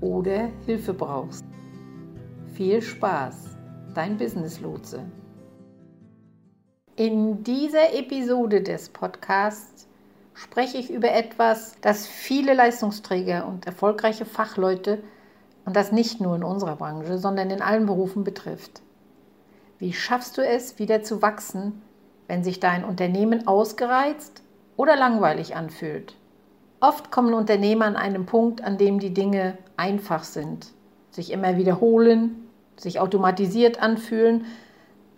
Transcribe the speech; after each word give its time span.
oder 0.00 0.50
Hilfe 0.66 0.94
brauchst. 0.94 1.44
Viel 2.54 2.82
Spaß, 2.82 3.56
dein 3.94 4.16
Business 4.16 4.60
Lotse. 4.60 5.04
In 6.96 7.42
dieser 7.44 7.94
Episode 7.94 8.62
des 8.62 8.90
Podcasts 8.90 9.86
spreche 10.34 10.78
ich 10.78 10.90
über 10.90 11.12
etwas, 11.12 11.76
das 11.80 12.06
viele 12.06 12.54
Leistungsträger 12.54 13.46
und 13.46 13.66
erfolgreiche 13.66 14.24
Fachleute 14.24 15.02
und 15.64 15.76
das 15.76 15.92
nicht 15.92 16.20
nur 16.20 16.36
in 16.36 16.44
unserer 16.44 16.76
Branche, 16.76 17.18
sondern 17.18 17.50
in 17.50 17.62
allen 17.62 17.86
Berufen 17.86 18.24
betrifft. 18.24 18.82
Wie 19.78 19.92
schaffst 19.92 20.36
du 20.36 20.46
es, 20.46 20.78
wieder 20.78 21.02
zu 21.02 21.22
wachsen, 21.22 21.80
wenn 22.28 22.44
sich 22.44 22.60
dein 22.60 22.84
Unternehmen 22.84 23.46
ausgereizt 23.46 24.42
oder 24.76 24.96
langweilig 24.96 25.56
anfühlt? 25.56 26.16
Oft 26.80 27.10
kommen 27.10 27.34
Unternehmer 27.34 27.84
an 27.84 27.96
einem 27.96 28.24
Punkt, 28.24 28.64
an 28.64 28.78
dem 28.78 28.98
die 29.00 29.12
Dinge 29.12 29.58
einfach 29.76 30.24
sind, 30.24 30.68
sich 31.10 31.30
immer 31.30 31.58
wiederholen, 31.58 32.48
sich 32.76 32.98
automatisiert 33.00 33.82
anfühlen, 33.82 34.46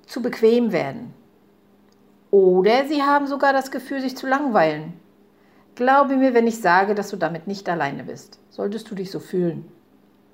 zu 0.04 0.22
bequem 0.22 0.72
werden. 0.72 1.14
Oder 2.32 2.86
sie 2.86 3.02
haben 3.02 3.28
sogar 3.28 3.52
das 3.52 3.70
Gefühl, 3.70 4.00
sich 4.00 4.16
zu 4.16 4.26
langweilen. 4.26 4.94
Glaube 5.76 6.16
mir, 6.16 6.34
wenn 6.34 6.48
ich 6.48 6.60
sage, 6.60 6.94
dass 6.96 7.10
du 7.10 7.16
damit 7.16 7.46
nicht 7.46 7.68
alleine 7.68 8.04
bist. 8.04 8.40
Solltest 8.50 8.90
du 8.90 8.94
dich 8.96 9.10
so 9.10 9.20
fühlen. 9.20 9.64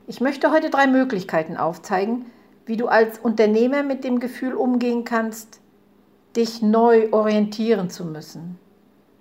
Ich 0.07 0.23
möchte 0.23 0.51
heute 0.51 0.71
drei 0.71 0.87
Möglichkeiten 0.87 1.59
aufzeigen, 1.59 2.27
wie 2.65 2.79
du 2.79 2.87
als 2.87 3.19
Unternehmer 3.19 3.83
mit 3.83 4.03
dem 4.03 4.21
Gefühl 4.21 4.55
umgehen 4.55 5.05
kannst, 5.05 5.61
dich 6.35 6.63
neu 6.63 7.09
orientieren 7.13 7.91
zu 7.91 8.07
müssen. 8.07 8.59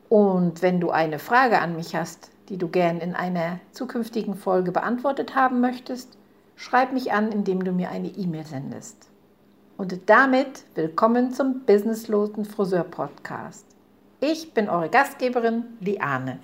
Und 0.10 0.62
wenn 0.62 0.80
du 0.80 0.90
eine 0.90 1.20
Frage 1.20 1.60
an 1.60 1.76
mich 1.76 1.96
hast, 1.96 2.32
die 2.48 2.58
du 2.58 2.70
gern 2.70 3.00
in 3.00 3.14
einer 3.14 3.60
zukünftigen 3.74 4.36
Folge 4.36 4.72
beantwortet 4.72 5.36
haben 5.36 5.60
möchtest, 5.60 6.18
schreib 6.56 6.94
mich 6.94 7.12
an, 7.12 7.32
indem 7.32 7.64
du 7.64 7.74
mir 7.74 7.90
eine 7.90 8.08
E-Mail 8.08 8.46
sendest. 8.46 9.10
Und 9.76 10.10
damit 10.10 10.64
willkommen 10.76 11.34
zum 11.34 11.66
Businesslosen 11.66 12.46
Friseur 12.46 12.86
Podcast. 12.86 13.66
Ich 14.22 14.54
bin 14.54 14.70
eure 14.70 14.90
Gastgeberin 14.90 15.66
Liane. 15.82 16.40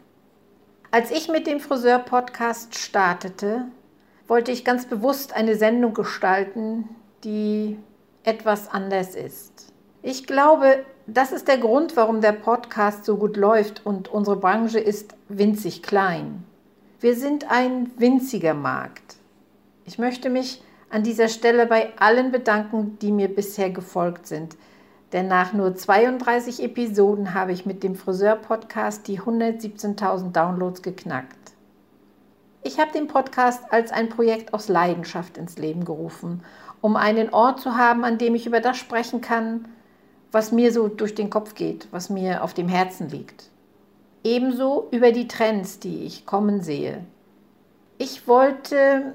Als 0.91 1.09
ich 1.09 1.29
mit 1.29 1.47
dem 1.47 1.61
Friseur 1.61 1.99
Podcast 1.99 2.75
startete, 2.75 3.65
wollte 4.27 4.51
ich 4.51 4.65
ganz 4.65 4.85
bewusst 4.85 5.33
eine 5.33 5.55
Sendung 5.55 5.93
gestalten, 5.93 6.89
die 7.23 7.79
etwas 8.23 8.69
anders 8.69 9.15
ist. 9.15 9.73
Ich 10.01 10.27
glaube, 10.27 10.85
das 11.05 11.31
ist 11.31 11.47
der 11.47 11.57
Grund, 11.57 11.97
warum 11.97 12.21
der 12.21 12.31
Podcast 12.31 13.03
so 13.03 13.17
gut 13.17 13.35
läuft 13.35 13.85
und 13.85 14.07
unsere 14.07 14.37
Branche 14.37 14.79
ist 14.79 15.15
winzig 15.27 15.83
klein. 15.83 16.43
Wir 17.01 17.15
sind 17.15 17.51
ein 17.51 17.91
winziger 17.97 18.53
Markt. 18.53 19.17
Ich 19.85 19.99
möchte 19.99 20.29
mich 20.29 20.63
an 20.89 21.03
dieser 21.03 21.27
Stelle 21.27 21.65
bei 21.65 21.91
allen 21.97 22.31
bedanken, 22.31 22.97
die 23.01 23.11
mir 23.11 23.27
bisher 23.27 23.69
gefolgt 23.69 24.27
sind. 24.27 24.55
Denn 25.11 25.27
nach 25.27 25.51
nur 25.51 25.75
32 25.75 26.63
Episoden 26.63 27.33
habe 27.33 27.51
ich 27.51 27.65
mit 27.65 27.83
dem 27.83 27.95
Friseur-Podcast 27.95 29.07
die 29.07 29.19
117.000 29.19 30.31
Downloads 30.31 30.81
geknackt. 30.81 31.51
Ich 32.63 32.79
habe 32.79 32.93
den 32.93 33.07
Podcast 33.07 33.63
als 33.71 33.91
ein 33.91 34.07
Projekt 34.07 34.53
aus 34.53 34.69
Leidenschaft 34.69 35.37
ins 35.37 35.57
Leben 35.57 35.83
gerufen, 35.83 36.43
um 36.79 36.95
einen 36.95 37.33
Ort 37.33 37.59
zu 37.59 37.75
haben, 37.75 38.05
an 38.05 38.17
dem 38.17 38.35
ich 38.35 38.47
über 38.47 38.61
das 38.61 38.77
sprechen 38.77 39.19
kann, 39.19 39.65
was 40.33 40.51
mir 40.51 40.73
so 40.73 40.87
durch 40.87 41.13
den 41.13 41.29
Kopf 41.29 41.53
geht, 41.53 41.87
was 41.91 42.09
mir 42.09 42.43
auf 42.43 42.55
dem 42.55 42.67
Herzen 42.67 43.07
liegt. 43.07 43.49
Ebenso 44.23 44.87
über 44.91 45.11
die 45.11 45.27
Trends, 45.27 45.79
die 45.79 46.03
ich 46.05 46.25
kommen 46.25 46.61
sehe. 46.61 47.05
Ich 47.99 48.27
wollte, 48.27 49.13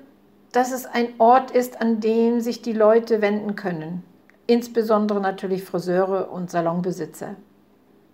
dass 0.52 0.72
es 0.72 0.86
ein 0.86 1.08
Ort 1.18 1.50
ist, 1.50 1.80
an 1.80 2.00
dem 2.00 2.40
sich 2.40 2.62
die 2.62 2.72
Leute 2.72 3.20
wenden 3.20 3.56
können, 3.56 4.04
insbesondere 4.46 5.20
natürlich 5.20 5.64
Friseure 5.64 6.30
und 6.30 6.52
Salonbesitzer. 6.52 7.34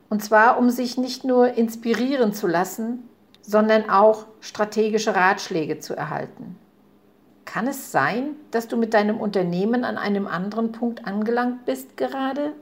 Und 0.09 0.25
zwar, 0.25 0.59
um 0.59 0.71
sich 0.71 0.97
nicht 0.97 1.25
nur 1.25 1.55
inspirieren 1.59 2.33
zu 2.33 2.47
lassen, 2.47 3.09
sondern 3.43 3.91
auch 3.91 4.25
strategische 4.41 5.15
Ratschläge 5.15 5.79
zu 5.79 5.95
erhalten. 5.95 6.57
Kann 7.45 7.67
es 7.69 7.93
sein, 7.93 8.31
dass 8.51 8.67
du 8.67 8.79
mit 8.79 8.95
deinem 8.95 9.21
Unternehmen 9.21 9.85
an 9.85 9.99
einem 9.99 10.27
anderen 10.27 10.73
Punkt 10.73 11.07
angelangt 11.07 11.67
bist 11.67 11.99
gerade? 11.99 12.55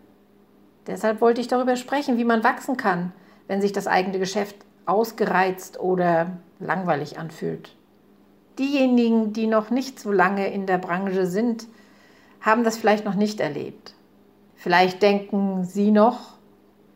Deshalb 0.86 1.20
wollte 1.20 1.40
ich 1.40 1.48
darüber 1.48 1.76
sprechen, 1.76 2.18
wie 2.18 2.24
man 2.24 2.44
wachsen 2.44 2.76
kann, 2.76 3.12
wenn 3.46 3.60
sich 3.60 3.72
das 3.72 3.86
eigene 3.86 4.18
Geschäft 4.18 4.56
ausgereizt 4.86 5.78
oder 5.78 6.38
langweilig 6.58 7.18
anfühlt. 7.18 7.76
Diejenigen, 8.58 9.32
die 9.32 9.46
noch 9.46 9.70
nicht 9.70 9.98
so 9.98 10.12
lange 10.12 10.52
in 10.52 10.66
der 10.66 10.78
Branche 10.78 11.26
sind, 11.26 11.66
haben 12.40 12.64
das 12.64 12.76
vielleicht 12.76 13.04
noch 13.04 13.14
nicht 13.14 13.40
erlebt. 13.40 13.94
Vielleicht 14.56 15.02
denken 15.02 15.64
sie 15.64 15.90
noch, 15.90 16.38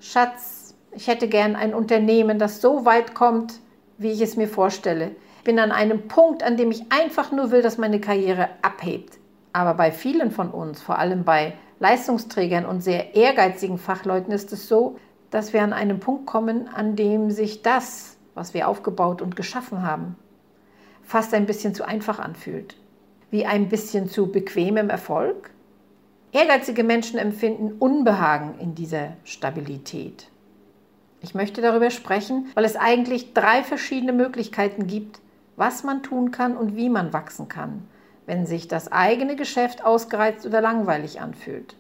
Schatz, 0.01 0.75
ich 0.93 1.09
hätte 1.09 1.29
gern 1.29 1.57
ein 1.57 1.75
Unternehmen, 1.75 2.39
das 2.39 2.61
so 2.61 2.85
weit 2.85 3.15
kommt, 3.15 3.61
wie 3.99 4.11
ich 4.11 4.21
es 4.21 4.37
mir 4.37 4.49
vorstelle. 4.49 5.13
Ich 5.39 5.45
bin 5.45 5.59
an 5.59 5.73
einem 5.73 6.09
Punkt, 6.09 6.43
an 6.43 6.57
dem 6.57 6.71
ich 6.71 6.91
einfach 6.91 7.33
nur 7.33 7.51
will, 7.51 7.63
dass 7.63 7.79
meine 7.79 8.01
Karriere 8.01 8.49
abhebt. 8.63 9.19
Aber 9.53 9.75
bei 9.75 9.91
vielen 9.91 10.31
von 10.31 10.51
uns, 10.51 10.83
vor 10.83 10.99
allem 10.99 11.25
bei 11.25 11.55
Leistungsträgern 11.79 12.65
und 12.65 12.81
sehr 12.81 13.15
ehrgeizigen 13.15 13.79
Fachleuten 13.79 14.33
ist 14.33 14.53
es 14.53 14.69
so, 14.69 14.99
dass 15.31 15.53
wir 15.53 15.63
an 15.63 15.73
einen 15.73 16.01
Punkt 16.01 16.27
kommen, 16.27 16.69
an 16.69 16.97
dem 16.97 17.31
sich 17.31 17.63
das, 17.63 18.17
was 18.35 18.55
wir 18.55 18.69
aufgebaut 18.69 19.21
und 19.21 19.37
geschaffen 19.37 19.83
haben, 19.83 20.17
fast 21.03 21.35
ein 21.35 21.47
bisschen 21.47 21.75
zu 21.75 21.85
einfach 21.85 22.19
anfühlt. 22.19 22.77
Wie 23.31 23.45
ein 23.45 23.69
bisschen 23.69 24.09
zu 24.09 24.31
bequemem 24.31 24.89
Erfolg. 24.89 25.51
Ehrgeizige 26.33 26.85
Menschen 26.85 27.19
empfinden 27.19 27.73
Unbehagen 27.73 28.59
in 28.61 28.75
dieser 28.75 29.15
Stabilität. 29.25 30.29
Ich 31.21 31.35
möchte 31.35 31.61
darüber 31.61 31.91
sprechen, 31.91 32.47
weil 32.55 32.65
es 32.65 32.77
eigentlich 32.77 33.35
drei 33.35 33.63
verschiedene 33.63 34.13
Möglichkeiten 34.13 34.87
gibt, 34.87 35.21
was 35.57 35.83
man 35.83 36.03
tun 36.03 36.31
kann 36.31 36.57
und 36.57 36.77
wie 36.77 36.89
man 36.89 37.13
wachsen 37.13 37.49
kann 37.49 37.83
wenn 38.27 38.47
sich 38.47 38.69
das 38.69 38.91
eigene 38.93 39.37
Geschäft 39.37 39.85
ausgereizt 39.85 40.45
oder 40.45 40.61
langweilig 40.61 41.21
anfühlt. 41.21 41.77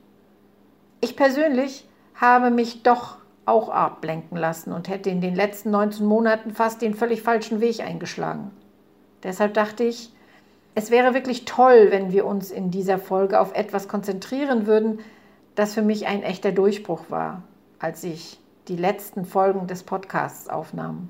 Ich 1.00 1.16
persönlich 1.16 1.86
habe 2.14 2.50
mich 2.50 2.82
doch 2.82 3.18
auch 3.44 3.68
ablenken 3.68 4.36
lassen 4.36 4.72
und 4.72 4.88
hätte 4.88 5.10
in 5.10 5.20
den 5.20 5.34
letzten 5.34 5.70
19 5.70 6.06
Monaten 6.06 6.50
fast 6.52 6.82
den 6.82 6.94
völlig 6.94 7.22
falschen 7.22 7.60
Weg 7.60 7.80
eingeschlagen. 7.80 8.50
Deshalb 9.22 9.54
dachte 9.54 9.84
ich, 9.84 10.12
es 10.74 10.90
wäre 10.90 11.14
wirklich 11.14 11.44
toll, 11.44 11.88
wenn 11.90 12.12
wir 12.12 12.26
uns 12.26 12.50
in 12.50 12.70
dieser 12.70 12.98
Folge 12.98 13.40
auf 13.40 13.54
etwas 13.54 13.88
konzentrieren 13.88 14.66
würden, 14.66 14.98
das 15.54 15.74
für 15.74 15.82
mich 15.82 16.06
ein 16.06 16.22
echter 16.22 16.52
Durchbruch 16.52 17.04
war, 17.08 17.42
als 17.78 18.04
ich 18.04 18.38
die 18.68 18.76
letzten 18.76 19.24
Folgen 19.24 19.68
des 19.68 19.84
Podcasts 19.84 20.48
aufnahm. 20.48 21.08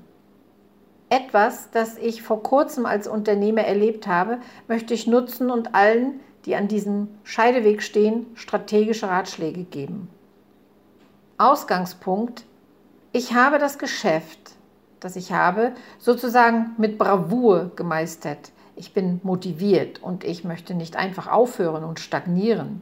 Etwas, 1.09 1.69
das 1.71 1.97
ich 1.97 2.21
vor 2.21 2.43
kurzem 2.43 2.85
als 2.85 3.07
Unternehmer 3.07 3.61
erlebt 3.61 4.07
habe, 4.07 4.39
möchte 4.67 4.93
ich 4.93 5.07
nutzen 5.07 5.49
und 5.49 5.73
allen, 5.73 6.19
die 6.45 6.55
an 6.55 6.67
diesem 6.67 7.07
Scheideweg 7.23 7.81
stehen, 7.81 8.25
strategische 8.35 9.07
Ratschläge 9.07 9.63
geben. 9.63 10.09
Ausgangspunkt, 11.37 12.45
ich 13.13 13.33
habe 13.33 13.57
das 13.57 13.79
Geschäft, 13.79 14.39
das 14.99 15.15
ich 15.15 15.31
habe, 15.31 15.73
sozusagen 15.97 16.71
mit 16.77 16.97
Bravour 16.97 17.71
gemeistert. 17.75 18.51
Ich 18.75 18.93
bin 18.93 19.21
motiviert 19.23 20.01
und 20.03 20.23
ich 20.23 20.43
möchte 20.43 20.73
nicht 20.73 20.95
einfach 20.97 21.27
aufhören 21.27 21.83
und 21.83 21.99
stagnieren. 21.99 22.81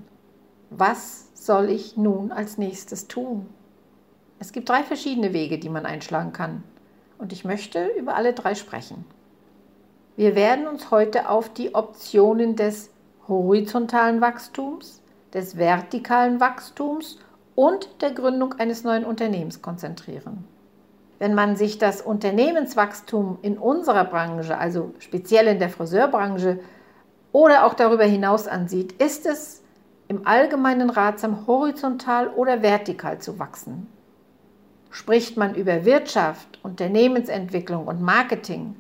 Was 0.70 1.30
soll 1.34 1.70
ich 1.70 1.96
nun 1.96 2.32
als 2.32 2.58
nächstes 2.58 3.08
tun? 3.08 3.46
Es 4.40 4.52
gibt 4.52 4.68
drei 4.68 4.84
verschiedene 4.84 5.32
Wege, 5.32 5.60
die 5.60 5.70
man 5.70 5.86
einschlagen 5.86 6.34
kann. 6.34 6.64
Und 7.18 7.32
ich 7.32 7.46
möchte 7.46 7.88
über 7.98 8.16
alle 8.16 8.34
drei 8.34 8.56
sprechen. 8.56 9.06
Wir 10.18 10.36
werden 10.36 10.68
uns 10.68 10.92
heute 10.92 11.30
auf 11.30 11.50
die 11.50 11.76
Optionen 11.76 12.56
des 12.56 12.90
horizontalen 13.28 14.22
Wachstums, 14.22 15.02
des 15.34 15.58
vertikalen 15.58 16.40
Wachstums 16.40 17.20
und 17.56 18.02
der 18.02 18.12
Gründung 18.12 18.54
eines 18.54 18.84
neuen 18.84 19.04
Unternehmens 19.04 19.62
konzentrieren. 19.62 20.46
Wenn 21.20 21.34
man 21.34 21.56
sich 21.56 21.78
das 21.78 22.02
Unternehmenswachstum 22.02 23.40
in 23.42 23.58
unserer 23.58 24.06
Branche, 24.06 24.58
also 24.58 24.94
speziell 25.00 25.48
in 25.48 25.60
der 25.60 25.70
Friseurbranche 25.70 26.60
oder 27.32 27.66
auch 27.66 27.74
darüber 27.74 28.04
hinaus 28.04 28.48
ansieht, 28.48 28.94
ist 29.02 29.26
es 29.26 29.62
im 30.08 30.28
allgemeinen 30.28 30.90
ratsam, 30.90 31.48
horizontal 31.48 32.28
oder 32.30 32.62
vertikal 32.62 33.20
zu 33.20 33.40
wachsen. 33.40 33.88
Spricht 34.96 35.36
man 35.36 35.56
über 35.56 35.84
Wirtschaft, 35.84 36.58
Unternehmensentwicklung 36.64 37.86
und 37.86 38.02
Marketing, 38.02 38.78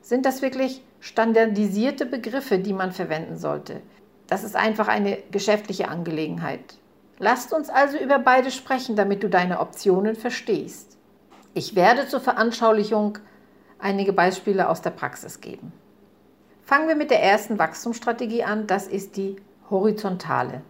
sind 0.00 0.24
das 0.24 0.40
wirklich 0.40 0.82
standardisierte 0.98 2.06
Begriffe, 2.06 2.58
die 2.58 2.72
man 2.72 2.92
verwenden 2.92 3.36
sollte. 3.36 3.82
Das 4.28 4.44
ist 4.44 4.56
einfach 4.56 4.88
eine 4.88 5.18
geschäftliche 5.30 5.88
Angelegenheit. 5.88 6.78
Lasst 7.18 7.52
uns 7.52 7.68
also 7.68 7.98
über 7.98 8.18
beide 8.18 8.50
sprechen, 8.50 8.96
damit 8.96 9.22
du 9.22 9.28
deine 9.28 9.60
Optionen 9.60 10.16
verstehst. 10.16 10.96
Ich 11.52 11.76
werde 11.76 12.08
zur 12.08 12.20
Veranschaulichung 12.20 13.18
einige 13.78 14.14
Beispiele 14.14 14.70
aus 14.70 14.80
der 14.80 14.92
Praxis 14.92 15.42
geben. 15.42 15.70
Fangen 16.64 16.88
wir 16.88 16.96
mit 16.96 17.10
der 17.10 17.22
ersten 17.22 17.58
Wachstumsstrategie 17.58 18.42
an, 18.42 18.66
das 18.66 18.86
ist 18.86 19.18
die 19.18 19.36
horizontale. 19.68 20.62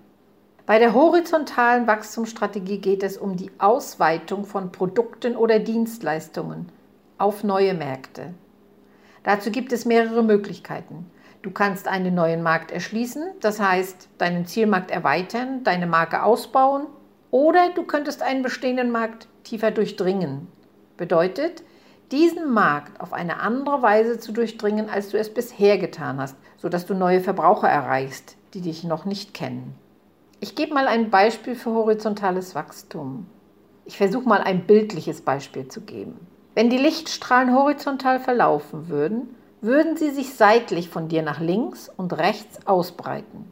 Bei 0.65 0.79
der 0.79 0.95
horizontalen 0.95 1.89
Wachstumsstrategie 1.89 2.79
geht 2.79 3.03
es 3.03 3.17
um 3.17 3.37
die 3.37 3.51
Ausweitung 3.59 4.45
von 4.45 4.71
Produkten 4.71 5.35
oder 5.35 5.59
Dienstleistungen 5.59 6.71
auf 7.19 7.43
neue 7.43 7.75
Märkte. 7.75 8.33
Dazu 9.25 9.51
gibt 9.51 9.73
es 9.73 9.87
mehrere 9.87 10.23
Möglichkeiten. 10.23 11.11
Du 11.43 11.51
kannst 11.51 11.89
einen 11.89 12.15
neuen 12.15 12.45
Markt 12.45 12.71
erschließen, 12.71 13.25
das 13.41 13.59
heißt 13.59 14.09
deinen 14.19 14.47
Zielmarkt 14.47 14.93
erweitern, 14.93 15.65
deine 15.65 15.89
Marke 15.89 16.23
ausbauen 16.23 16.87
oder 17.33 17.71
du 17.75 17.83
könntest 17.83 18.23
einen 18.23 18.43
bestehenden 18.43 18.93
Markt 18.93 19.27
tiefer 19.43 19.73
durchdringen. 19.73 20.47
Bedeutet, 20.97 21.65
diesen 22.13 22.53
Markt 22.53 23.01
auf 23.01 23.13
eine 23.13 23.41
andere 23.41 23.83
Weise 23.83 24.21
zu 24.21 24.31
durchdringen, 24.31 24.89
als 24.89 25.09
du 25.09 25.19
es 25.19 25.35
bisher 25.35 25.79
getan 25.79 26.21
hast, 26.21 26.37
sodass 26.57 26.87
du 26.87 26.95
neue 26.95 27.21
Verbraucher 27.21 27.69
erreichst, 27.69 28.37
die 28.55 28.61
dich 28.61 28.85
noch 28.85 29.07
nicht 29.07 29.35
kennen. 29.35 29.75
Ich 30.43 30.57
gebe 30.57 30.75
mal 30.75 30.89
ein 30.89 31.09
Beispiel 31.09 31.55
für 31.55 31.71
horizontales 31.71 32.57
Wachstum. 32.57 33.27
Ich 33.85 33.97
versuche 33.97 34.29
mal 34.29 34.41
ein 34.41 34.67
bildliches 34.67 35.21
Beispiel 35.21 35.69
zu 35.69 35.83
geben. 35.83 36.27
Wenn 36.57 36.69
die 36.69 36.79
Lichtstrahlen 36.79 37.55
horizontal 37.55 38.19
verlaufen 38.19 38.89
würden, 38.89 39.37
würden 39.61 39.97
sie 39.97 40.11
sich 40.11 40.35
seitlich 40.35 40.89
von 40.89 41.07
dir 41.07 41.23
nach 41.23 41.39
links 41.39 41.89
und 41.97 42.19
rechts 42.19 42.67
ausbreiten. 42.67 43.45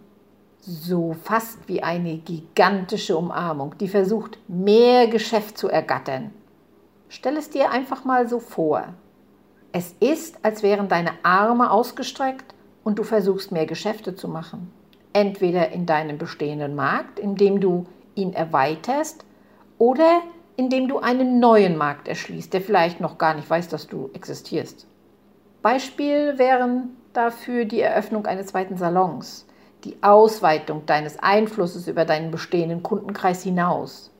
So 0.58 1.14
fast 1.22 1.68
wie 1.68 1.80
eine 1.80 2.16
gigantische 2.16 3.16
Umarmung, 3.16 3.78
die 3.78 3.86
versucht, 3.86 4.40
mehr 4.48 5.06
Geschäft 5.06 5.58
zu 5.58 5.68
ergattern. 5.68 6.32
Stell 7.08 7.36
es 7.36 7.50
dir 7.50 7.70
einfach 7.70 8.04
mal 8.04 8.28
so 8.28 8.40
vor. 8.40 8.82
Es 9.70 9.94
ist, 10.00 10.44
als 10.44 10.64
wären 10.64 10.88
deine 10.88 11.12
Arme 11.22 11.70
ausgestreckt 11.70 12.52
und 12.82 12.98
du 12.98 13.04
versuchst 13.04 13.52
mehr 13.52 13.66
Geschäfte 13.66 14.16
zu 14.16 14.26
machen. 14.26 14.72
Entweder 15.12 15.70
in 15.70 15.86
deinem 15.86 16.18
bestehenden 16.18 16.74
Markt, 16.74 17.18
indem 17.18 17.60
du 17.60 17.86
ihn 18.14 18.32
erweiterst, 18.32 19.24
oder 19.78 20.20
indem 20.56 20.88
du 20.88 20.98
einen 20.98 21.40
neuen 21.40 21.76
Markt 21.76 22.06
erschließt, 22.06 22.52
der 22.52 22.60
vielleicht 22.60 23.00
noch 23.00 23.16
gar 23.16 23.34
nicht 23.34 23.48
weiß, 23.48 23.68
dass 23.68 23.86
du 23.86 24.10
existierst. 24.12 24.86
Beispiel 25.62 26.38
wären 26.38 26.96
dafür 27.12 27.64
die 27.64 27.80
Eröffnung 27.80 28.26
eines 28.26 28.48
zweiten 28.48 28.76
Salons, 28.76 29.46
die 29.84 29.96
Ausweitung 30.02 30.84
deines 30.86 31.18
Einflusses 31.18 31.88
über 31.88 32.04
deinen 32.04 32.30
bestehenden 32.30 32.82
Kundenkreis 32.82 33.42
hinaus. 33.42 34.10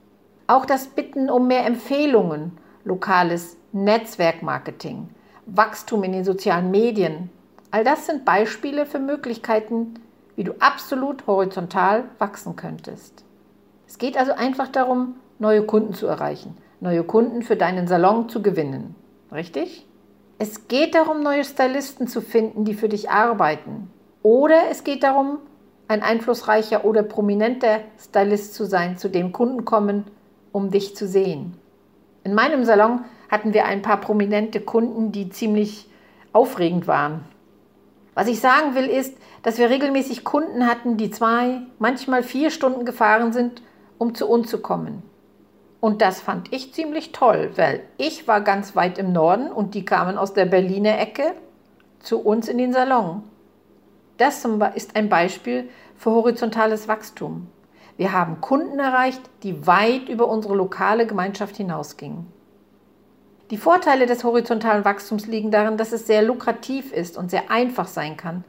Auch 0.47 0.65
das 0.65 0.87
Bitten 0.87 1.29
um 1.29 1.47
mehr 1.47 1.65
Empfehlungen, 1.65 2.57
lokales 2.83 3.57
Netzwerkmarketing, 3.71 5.09
Wachstum 5.45 6.03
in 6.03 6.11
den 6.11 6.23
sozialen 6.23 6.71
Medien. 6.71 7.29
All 7.69 7.83
das 7.83 8.07
sind 8.07 8.25
Beispiele 8.25 8.85
für 8.85 8.99
Möglichkeiten, 8.99 9.93
wie 10.35 10.43
du 10.43 10.53
absolut 10.59 11.27
horizontal 11.27 12.05
wachsen 12.19 12.55
könntest. 12.55 13.23
Es 13.87 13.97
geht 13.97 14.17
also 14.17 14.31
einfach 14.33 14.69
darum, 14.69 15.15
neue 15.39 15.63
Kunden 15.63 15.93
zu 15.93 16.07
erreichen, 16.07 16.57
neue 16.79 17.03
Kunden 17.03 17.41
für 17.41 17.55
deinen 17.55 17.87
Salon 17.87 18.29
zu 18.29 18.41
gewinnen. 18.41 18.95
Richtig? 19.31 19.85
Es 20.39 20.67
geht 20.67 20.95
darum, 20.95 21.21
neue 21.21 21.43
Stylisten 21.43 22.07
zu 22.07 22.21
finden, 22.21 22.65
die 22.65 22.73
für 22.73 22.89
dich 22.89 23.09
arbeiten. 23.09 23.91
Oder 24.23 24.69
es 24.71 24.83
geht 24.83 25.03
darum, 25.03 25.37
ein 25.87 26.01
einflussreicher 26.01 26.85
oder 26.85 27.03
prominenter 27.03 27.81
Stylist 27.99 28.53
zu 28.53 28.65
sein, 28.65 28.97
zu 28.97 29.09
dem 29.09 29.33
Kunden 29.33 29.65
kommen, 29.65 30.05
um 30.51 30.71
dich 30.71 30.95
zu 30.95 31.07
sehen. 31.07 31.57
In 32.23 32.33
meinem 32.33 32.63
Salon 32.63 33.03
hatten 33.29 33.53
wir 33.53 33.65
ein 33.65 33.81
paar 33.81 33.99
prominente 33.99 34.61
Kunden, 34.61 35.11
die 35.11 35.29
ziemlich 35.29 35.89
aufregend 36.33 36.87
waren. 36.87 37.25
Was 38.13 38.27
ich 38.27 38.39
sagen 38.39 38.75
will, 38.75 38.87
ist, 38.87 39.15
dass 39.43 39.57
wir 39.57 39.69
regelmäßig 39.69 40.23
Kunden 40.23 40.67
hatten, 40.67 40.97
die 40.97 41.11
zwei, 41.11 41.61
manchmal 41.79 42.23
vier 42.23 42.51
Stunden 42.51 42.85
gefahren 42.85 43.31
sind, 43.31 43.61
um 43.97 44.15
zu 44.15 44.27
uns 44.27 44.49
zu 44.49 44.61
kommen. 44.61 45.03
Und 45.79 46.01
das 46.01 46.21
fand 46.21 46.53
ich 46.53 46.73
ziemlich 46.73 47.11
toll, 47.11 47.51
weil 47.55 47.81
ich 47.97 48.27
war 48.27 48.41
ganz 48.41 48.75
weit 48.75 48.97
im 48.97 49.13
Norden 49.13 49.51
und 49.51 49.73
die 49.73 49.85
kamen 49.85 50.17
aus 50.17 50.33
der 50.33 50.45
Berliner 50.45 50.99
Ecke 50.99 51.33
zu 51.99 52.19
uns 52.19 52.47
in 52.47 52.57
den 52.57 52.73
Salon. 52.73 53.23
Das 54.17 54.45
ist 54.75 54.95
ein 54.95 55.09
Beispiel 55.09 55.69
für 55.97 56.11
horizontales 56.11 56.87
Wachstum. 56.87 57.47
Wir 57.97 58.11
haben 58.11 58.41
Kunden 58.41 58.79
erreicht, 58.79 59.21
die 59.43 59.65
weit 59.65 60.09
über 60.09 60.27
unsere 60.27 60.55
lokale 60.55 61.07
Gemeinschaft 61.07 61.57
hinausgingen. 61.57 62.27
Die 63.51 63.57
Vorteile 63.57 64.05
des 64.05 64.23
horizontalen 64.23 64.85
Wachstums 64.85 65.27
liegen 65.27 65.51
darin, 65.51 65.75
dass 65.75 65.91
es 65.91 66.07
sehr 66.07 66.21
lukrativ 66.21 66.93
ist 66.93 67.17
und 67.17 67.29
sehr 67.29 67.51
einfach 67.51 67.87
sein 67.87 68.15
kann. 68.15 68.45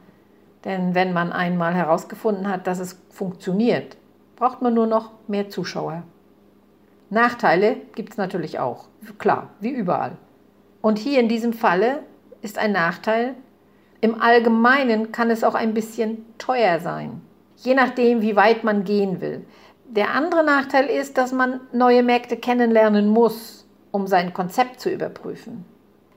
Denn 0.63 0.95
wenn 0.95 1.11
man 1.11 1.33
einmal 1.33 1.73
herausgefunden 1.73 2.47
hat, 2.47 2.67
dass 2.67 2.79
es 2.79 2.97
funktioniert, 3.09 3.97
braucht 4.37 4.61
man 4.61 4.73
nur 4.73 4.87
noch 4.87 5.11
mehr 5.27 5.49
Zuschauer. 5.49 6.03
Nachteile 7.09 7.75
gibt 7.95 8.13
es 8.13 8.17
natürlich 8.17 8.59
auch, 8.59 8.87
klar, 9.17 9.49
wie 9.59 9.71
überall. 9.71 10.13
Und 10.81 10.97
hier 10.99 11.19
in 11.19 11.27
diesem 11.27 11.51
Falle 11.51 11.99
ist 12.41 12.57
ein 12.57 12.71
Nachteil, 12.71 13.35
im 13.99 14.21
Allgemeinen 14.21 15.11
kann 15.11 15.29
es 15.29 15.43
auch 15.43 15.55
ein 15.55 15.73
bisschen 15.73 16.25
teuer 16.37 16.79
sein, 16.79 17.21
je 17.57 17.73
nachdem, 17.73 18.21
wie 18.21 18.37
weit 18.37 18.63
man 18.63 18.85
gehen 18.85 19.19
will. 19.19 19.45
Der 19.85 20.11
andere 20.11 20.45
Nachteil 20.45 20.85
ist, 20.85 21.17
dass 21.17 21.33
man 21.33 21.59
neue 21.73 22.03
Märkte 22.03 22.37
kennenlernen 22.37 23.09
muss 23.09 23.62
um 23.93 24.07
sein 24.07 24.33
Konzept 24.33 24.81
zu 24.81 24.89
überprüfen. 24.89 25.63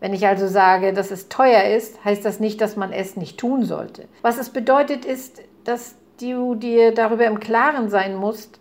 Wenn 0.01 0.15
ich 0.15 0.27
also 0.27 0.49
sage, 0.49 0.93
dass 0.93 1.11
es 1.11 1.29
teuer 1.29 1.65
ist, 1.77 2.03
heißt 2.05 2.25
das 2.25 2.41
nicht, 2.41 2.61
dass 2.61 2.75
man 2.75 2.91
es 2.91 3.17
nicht 3.17 3.39
tun 3.39 3.65
sollte. 3.65 4.09
Was 4.23 4.39
es 4.39 4.51
bedeutet, 4.51 5.05
ist, 5.05 5.43
dass 5.65 5.95
du 6.21 6.55
dir 6.55 6.93
darüber 6.93 7.27
im 7.27 7.39
Klaren 7.39 7.91
sein 7.91 8.17
musst, 8.17 8.59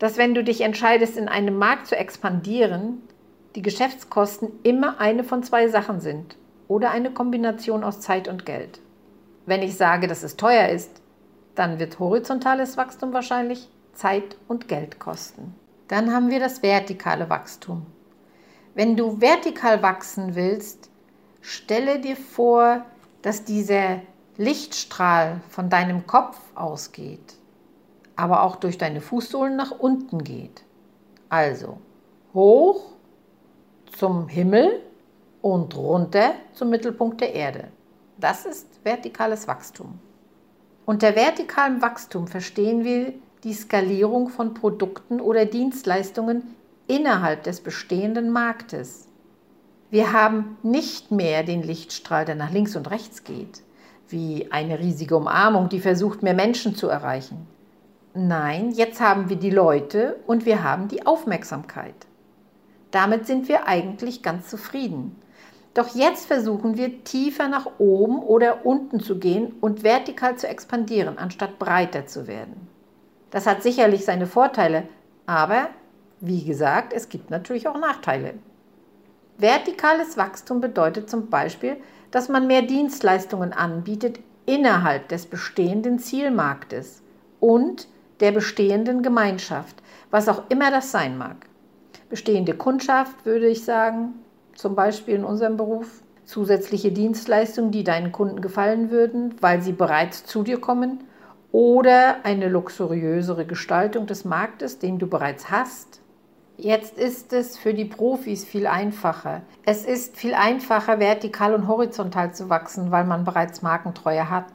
dass 0.00 0.18
wenn 0.18 0.34
du 0.34 0.42
dich 0.42 0.60
entscheidest, 0.60 1.16
in 1.16 1.28
einem 1.28 1.56
Markt 1.56 1.86
zu 1.86 1.96
expandieren, 1.96 3.00
die 3.54 3.62
Geschäftskosten 3.62 4.50
immer 4.64 5.00
eine 5.00 5.22
von 5.22 5.44
zwei 5.44 5.68
Sachen 5.68 6.00
sind 6.00 6.36
oder 6.68 6.90
eine 6.90 7.12
Kombination 7.12 7.84
aus 7.84 8.00
Zeit 8.00 8.26
und 8.26 8.44
Geld. 8.44 8.80
Wenn 9.46 9.62
ich 9.62 9.76
sage, 9.76 10.08
dass 10.08 10.24
es 10.24 10.36
teuer 10.36 10.68
ist, 10.68 11.00
dann 11.54 11.78
wird 11.78 12.00
horizontales 12.00 12.76
Wachstum 12.76 13.12
wahrscheinlich 13.12 13.68
Zeit 13.94 14.36
und 14.48 14.66
Geld 14.66 14.98
kosten. 14.98 15.54
Dann 15.86 16.12
haben 16.12 16.28
wir 16.28 16.40
das 16.40 16.64
vertikale 16.64 17.30
Wachstum. 17.30 17.86
Wenn 18.76 18.94
du 18.94 19.22
vertikal 19.22 19.82
wachsen 19.82 20.34
willst, 20.34 20.90
stelle 21.40 21.98
dir 21.98 22.14
vor, 22.14 22.84
dass 23.22 23.42
dieser 23.42 24.02
Lichtstrahl 24.36 25.40
von 25.48 25.70
deinem 25.70 26.06
Kopf 26.06 26.38
ausgeht, 26.54 27.36
aber 28.16 28.42
auch 28.42 28.56
durch 28.56 28.76
deine 28.76 29.00
Fußsohlen 29.00 29.56
nach 29.56 29.70
unten 29.70 30.22
geht. 30.22 30.62
Also 31.30 31.78
hoch 32.34 32.82
zum 33.96 34.28
Himmel 34.28 34.82
und 35.40 35.74
runter 35.74 36.34
zum 36.52 36.68
Mittelpunkt 36.68 37.22
der 37.22 37.34
Erde. 37.34 37.68
Das 38.18 38.44
ist 38.44 38.68
vertikales 38.84 39.48
Wachstum. 39.48 39.98
Unter 40.84 41.16
vertikalem 41.16 41.80
Wachstum 41.80 42.28
verstehen 42.28 42.84
wir 42.84 43.14
die 43.42 43.54
Skalierung 43.54 44.28
von 44.28 44.52
Produkten 44.52 45.18
oder 45.18 45.46
Dienstleistungen 45.46 46.54
innerhalb 46.86 47.42
des 47.42 47.60
bestehenden 47.60 48.30
Marktes. 48.30 49.08
Wir 49.90 50.12
haben 50.12 50.56
nicht 50.62 51.10
mehr 51.10 51.42
den 51.42 51.62
Lichtstrahl, 51.62 52.24
der 52.24 52.34
nach 52.34 52.50
links 52.50 52.76
und 52.76 52.90
rechts 52.90 53.24
geht, 53.24 53.62
wie 54.08 54.50
eine 54.50 54.78
riesige 54.78 55.16
Umarmung, 55.16 55.68
die 55.68 55.80
versucht, 55.80 56.22
mehr 56.22 56.34
Menschen 56.34 56.74
zu 56.74 56.88
erreichen. 56.88 57.46
Nein, 58.14 58.70
jetzt 58.72 59.00
haben 59.00 59.28
wir 59.28 59.36
die 59.36 59.50
Leute 59.50 60.16
und 60.26 60.46
wir 60.46 60.64
haben 60.64 60.88
die 60.88 61.06
Aufmerksamkeit. 61.06 61.94
Damit 62.90 63.26
sind 63.26 63.48
wir 63.48 63.68
eigentlich 63.68 64.22
ganz 64.22 64.48
zufrieden. 64.48 65.16
Doch 65.74 65.94
jetzt 65.94 66.24
versuchen 66.24 66.78
wir 66.78 67.04
tiefer 67.04 67.48
nach 67.48 67.66
oben 67.78 68.20
oder 68.20 68.64
unten 68.64 69.00
zu 69.00 69.18
gehen 69.18 69.52
und 69.60 69.82
vertikal 69.82 70.36
zu 70.36 70.48
expandieren, 70.48 71.18
anstatt 71.18 71.58
breiter 71.58 72.06
zu 72.06 72.26
werden. 72.26 72.68
Das 73.30 73.46
hat 73.46 73.62
sicherlich 73.62 74.06
seine 74.06 74.26
Vorteile, 74.26 74.84
aber 75.26 75.68
wie 76.26 76.44
gesagt, 76.44 76.92
es 76.92 77.08
gibt 77.08 77.30
natürlich 77.30 77.68
auch 77.68 77.78
Nachteile. 77.78 78.34
Vertikales 79.38 80.16
Wachstum 80.16 80.60
bedeutet 80.60 81.10
zum 81.10 81.28
Beispiel, 81.28 81.76
dass 82.10 82.28
man 82.28 82.46
mehr 82.46 82.62
Dienstleistungen 82.62 83.52
anbietet 83.52 84.20
innerhalb 84.46 85.08
des 85.08 85.26
bestehenden 85.26 85.98
Zielmarktes 85.98 87.02
und 87.40 87.88
der 88.20 88.32
bestehenden 88.32 89.02
Gemeinschaft, 89.02 89.82
was 90.10 90.28
auch 90.28 90.44
immer 90.48 90.70
das 90.70 90.90
sein 90.90 91.18
mag. 91.18 91.46
Bestehende 92.08 92.54
Kundschaft 92.54 93.26
würde 93.26 93.48
ich 93.48 93.64
sagen, 93.64 94.14
zum 94.54 94.74
Beispiel 94.74 95.16
in 95.16 95.24
unserem 95.24 95.56
Beruf, 95.56 96.02
zusätzliche 96.24 96.92
Dienstleistungen, 96.92 97.70
die 97.70 97.84
deinen 97.84 98.12
Kunden 98.12 98.40
gefallen 98.40 98.90
würden, 98.90 99.34
weil 99.40 99.60
sie 99.60 99.72
bereits 99.72 100.24
zu 100.24 100.42
dir 100.42 100.60
kommen, 100.60 101.04
oder 101.52 102.24
eine 102.24 102.48
luxuriösere 102.48 103.46
Gestaltung 103.46 104.06
des 104.06 104.24
Marktes, 104.24 104.78
den 104.78 104.98
du 104.98 105.06
bereits 105.06 105.50
hast, 105.50 106.00
Jetzt 106.58 106.96
ist 106.96 107.34
es 107.34 107.58
für 107.58 107.74
die 107.74 107.84
Profis 107.84 108.46
viel 108.46 108.66
einfacher. 108.66 109.42
Es 109.66 109.84
ist 109.84 110.16
viel 110.16 110.32
einfacher, 110.32 110.98
vertikal 110.98 111.54
und 111.54 111.68
horizontal 111.68 112.32
zu 112.32 112.48
wachsen, 112.48 112.90
weil 112.90 113.04
man 113.04 113.24
bereits 113.24 113.60
Markentreue 113.60 114.30
hat. 114.30 114.46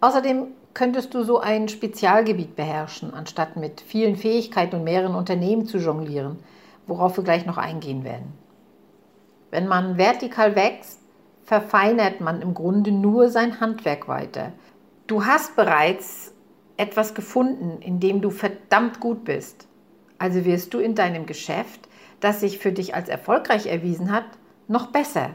Außerdem 0.00 0.48
könntest 0.74 1.14
du 1.14 1.22
so 1.22 1.38
ein 1.38 1.68
Spezialgebiet 1.68 2.56
beherrschen, 2.56 3.14
anstatt 3.14 3.56
mit 3.56 3.80
vielen 3.80 4.16
Fähigkeiten 4.16 4.76
und 4.76 4.84
mehreren 4.84 5.14
Unternehmen 5.14 5.64
zu 5.64 5.78
jonglieren, 5.78 6.40
worauf 6.88 7.16
wir 7.16 7.24
gleich 7.24 7.46
noch 7.46 7.56
eingehen 7.56 8.02
werden. 8.02 8.32
Wenn 9.52 9.68
man 9.68 9.96
vertikal 9.96 10.56
wächst, 10.56 10.98
verfeinert 11.44 12.20
man 12.20 12.42
im 12.42 12.52
Grunde 12.52 12.90
nur 12.90 13.28
sein 13.28 13.60
Handwerk 13.60 14.08
weiter. 14.08 14.52
Du 15.06 15.24
hast 15.24 15.54
bereits 15.54 16.34
etwas 16.76 17.14
gefunden, 17.14 17.80
in 17.80 18.00
dem 18.00 18.20
du 18.20 18.30
verdammt 18.30 18.98
gut 18.98 19.24
bist. 19.24 19.67
Also 20.18 20.44
wirst 20.44 20.74
du 20.74 20.78
in 20.78 20.94
deinem 20.94 21.26
Geschäft, 21.26 21.88
das 22.20 22.40
sich 22.40 22.58
für 22.58 22.72
dich 22.72 22.94
als 22.94 23.08
erfolgreich 23.08 23.66
erwiesen 23.66 24.12
hat, 24.12 24.26
noch 24.66 24.88
besser. 24.88 25.30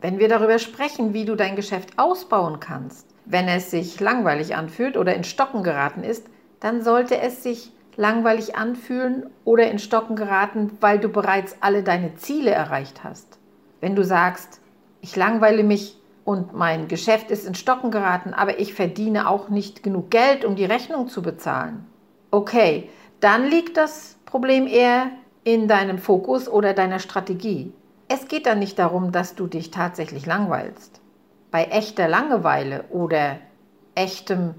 Wenn 0.00 0.18
wir 0.18 0.28
darüber 0.28 0.58
sprechen, 0.58 1.12
wie 1.12 1.24
du 1.24 1.36
dein 1.36 1.56
Geschäft 1.56 1.98
ausbauen 1.98 2.58
kannst, 2.58 3.06
wenn 3.26 3.48
es 3.48 3.70
sich 3.70 4.00
langweilig 4.00 4.56
anfühlt 4.56 4.96
oder 4.96 5.14
in 5.14 5.24
Stocken 5.24 5.62
geraten 5.62 6.02
ist, 6.02 6.26
dann 6.58 6.82
sollte 6.82 7.18
es 7.18 7.42
sich 7.42 7.70
langweilig 7.96 8.56
anfühlen 8.56 9.26
oder 9.44 9.70
in 9.70 9.78
Stocken 9.78 10.16
geraten, 10.16 10.70
weil 10.80 10.98
du 10.98 11.08
bereits 11.08 11.56
alle 11.60 11.82
deine 11.82 12.14
Ziele 12.16 12.50
erreicht 12.50 13.04
hast. 13.04 13.38
Wenn 13.80 13.94
du 13.94 14.04
sagst, 14.04 14.60
ich 15.00 15.16
langweile 15.16 15.62
mich 15.62 15.98
und 16.24 16.54
mein 16.54 16.88
Geschäft 16.88 17.30
ist 17.30 17.46
in 17.46 17.54
Stocken 17.54 17.90
geraten, 17.90 18.32
aber 18.34 18.58
ich 18.58 18.74
verdiene 18.74 19.28
auch 19.28 19.48
nicht 19.48 19.82
genug 19.82 20.10
Geld, 20.10 20.44
um 20.44 20.56
die 20.56 20.64
Rechnung 20.64 21.08
zu 21.08 21.22
bezahlen. 21.22 21.86
Okay, 22.30 22.88
dann 23.20 23.46
liegt 23.48 23.76
das 23.76 24.16
Problem 24.24 24.66
eher 24.66 25.10
in 25.44 25.68
deinem 25.68 25.98
Fokus 25.98 26.48
oder 26.48 26.74
deiner 26.74 26.98
Strategie. 26.98 27.72
Es 28.08 28.28
geht 28.28 28.46
dann 28.46 28.58
nicht 28.58 28.78
darum, 28.78 29.12
dass 29.12 29.34
du 29.34 29.46
dich 29.46 29.70
tatsächlich 29.70 30.26
langweilst. 30.26 31.00
Bei 31.50 31.64
echter 31.64 32.08
Langeweile 32.08 32.84
oder 32.90 33.38
echtem, 33.94 34.54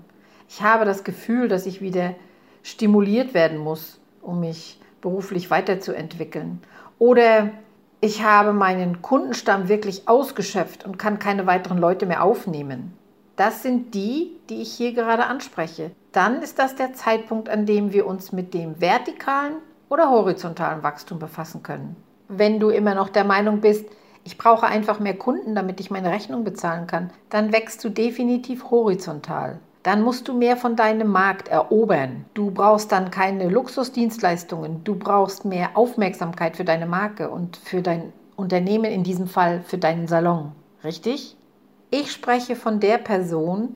ich 0.48 0.62
habe 0.62 0.86
das 0.86 1.04
Gefühl, 1.04 1.48
dass 1.48 1.66
ich 1.66 1.82
wieder 1.82 2.16
stimuliert 2.64 3.34
werden 3.34 3.58
muss, 3.58 4.00
um 4.22 4.40
mich 4.40 4.80
beruflich 5.02 5.50
weiterzuentwickeln. 5.50 6.62
Oder 7.00 7.50
ich 8.00 8.24
habe 8.24 8.54
meinen 8.54 9.02
Kundenstamm 9.02 9.68
wirklich 9.68 10.08
ausgeschöpft 10.08 10.86
und 10.86 10.98
kann 10.98 11.20
keine 11.20 11.48
weiteren 11.48 11.78
Leute 11.78 12.06
mehr 12.06 12.24
aufnehmen. 12.24 12.94
Das 13.36 13.64
sind 13.64 13.96
die, 13.96 14.32
die 14.50 14.62
ich 14.62 14.72
hier 14.72 14.94
gerade 14.94 15.26
anspreche. 15.26 15.92
Dann 16.12 16.42
ist 16.42 16.60
das 16.60 16.76
der 16.76 16.94
Zeitpunkt, 16.94 17.48
an 17.50 17.66
dem 17.66 17.94
wir 17.94 18.06
uns 18.06 18.32
mit 18.32 18.54
dem 18.54 18.82
vertikalen 18.82 19.56
oder 19.90 20.10
horizontalen 20.10 20.84
Wachstum 20.84 21.20
befassen 21.20 21.64
können. 21.64 21.96
Wenn 22.28 22.60
du 22.60 22.70
immer 22.70 22.96
noch 22.96 23.10
der 23.10 23.24
Meinung 23.24 23.62
bist, 23.62 23.86
ich 24.24 24.38
brauche 24.38 24.68
einfach 24.68 25.00
mehr 25.00 25.18
Kunden, 25.18 25.56
damit 25.56 25.80
ich 25.80 25.90
meine 25.90 26.12
Rechnung 26.12 26.44
bezahlen 26.44 26.88
kann, 26.88 27.10
dann 27.30 27.52
wächst 27.52 27.84
du 27.84 27.90
definitiv 27.90 28.70
horizontal. 28.70 29.60
Dann 29.84 30.04
musst 30.04 30.28
du 30.28 30.34
mehr 30.34 30.58
von 30.58 30.76
deinem 30.76 31.08
Markt 31.08 31.48
erobern. 31.48 32.26
Du 32.36 32.52
brauchst 32.52 32.92
dann 32.92 33.10
keine 33.10 33.50
Luxusdienstleistungen, 33.50 34.84
du 34.84 34.96
brauchst 34.96 35.44
mehr 35.44 35.72
Aufmerksamkeit 35.74 36.56
für 36.56 36.66
deine 36.66 36.86
Marke 36.86 37.30
und 37.30 37.58
für 37.58 37.82
dein 37.82 38.14
Unternehmen, 38.36 38.92
in 38.92 39.04
diesem 39.04 39.28
Fall 39.28 39.62
für 39.62 39.78
deinen 39.78 40.08
Salon. 40.08 40.52
Richtig? 40.84 41.36
Ich 41.90 42.12
spreche 42.12 42.56
von 42.56 42.80
der 42.80 43.00
Person, 43.00 43.76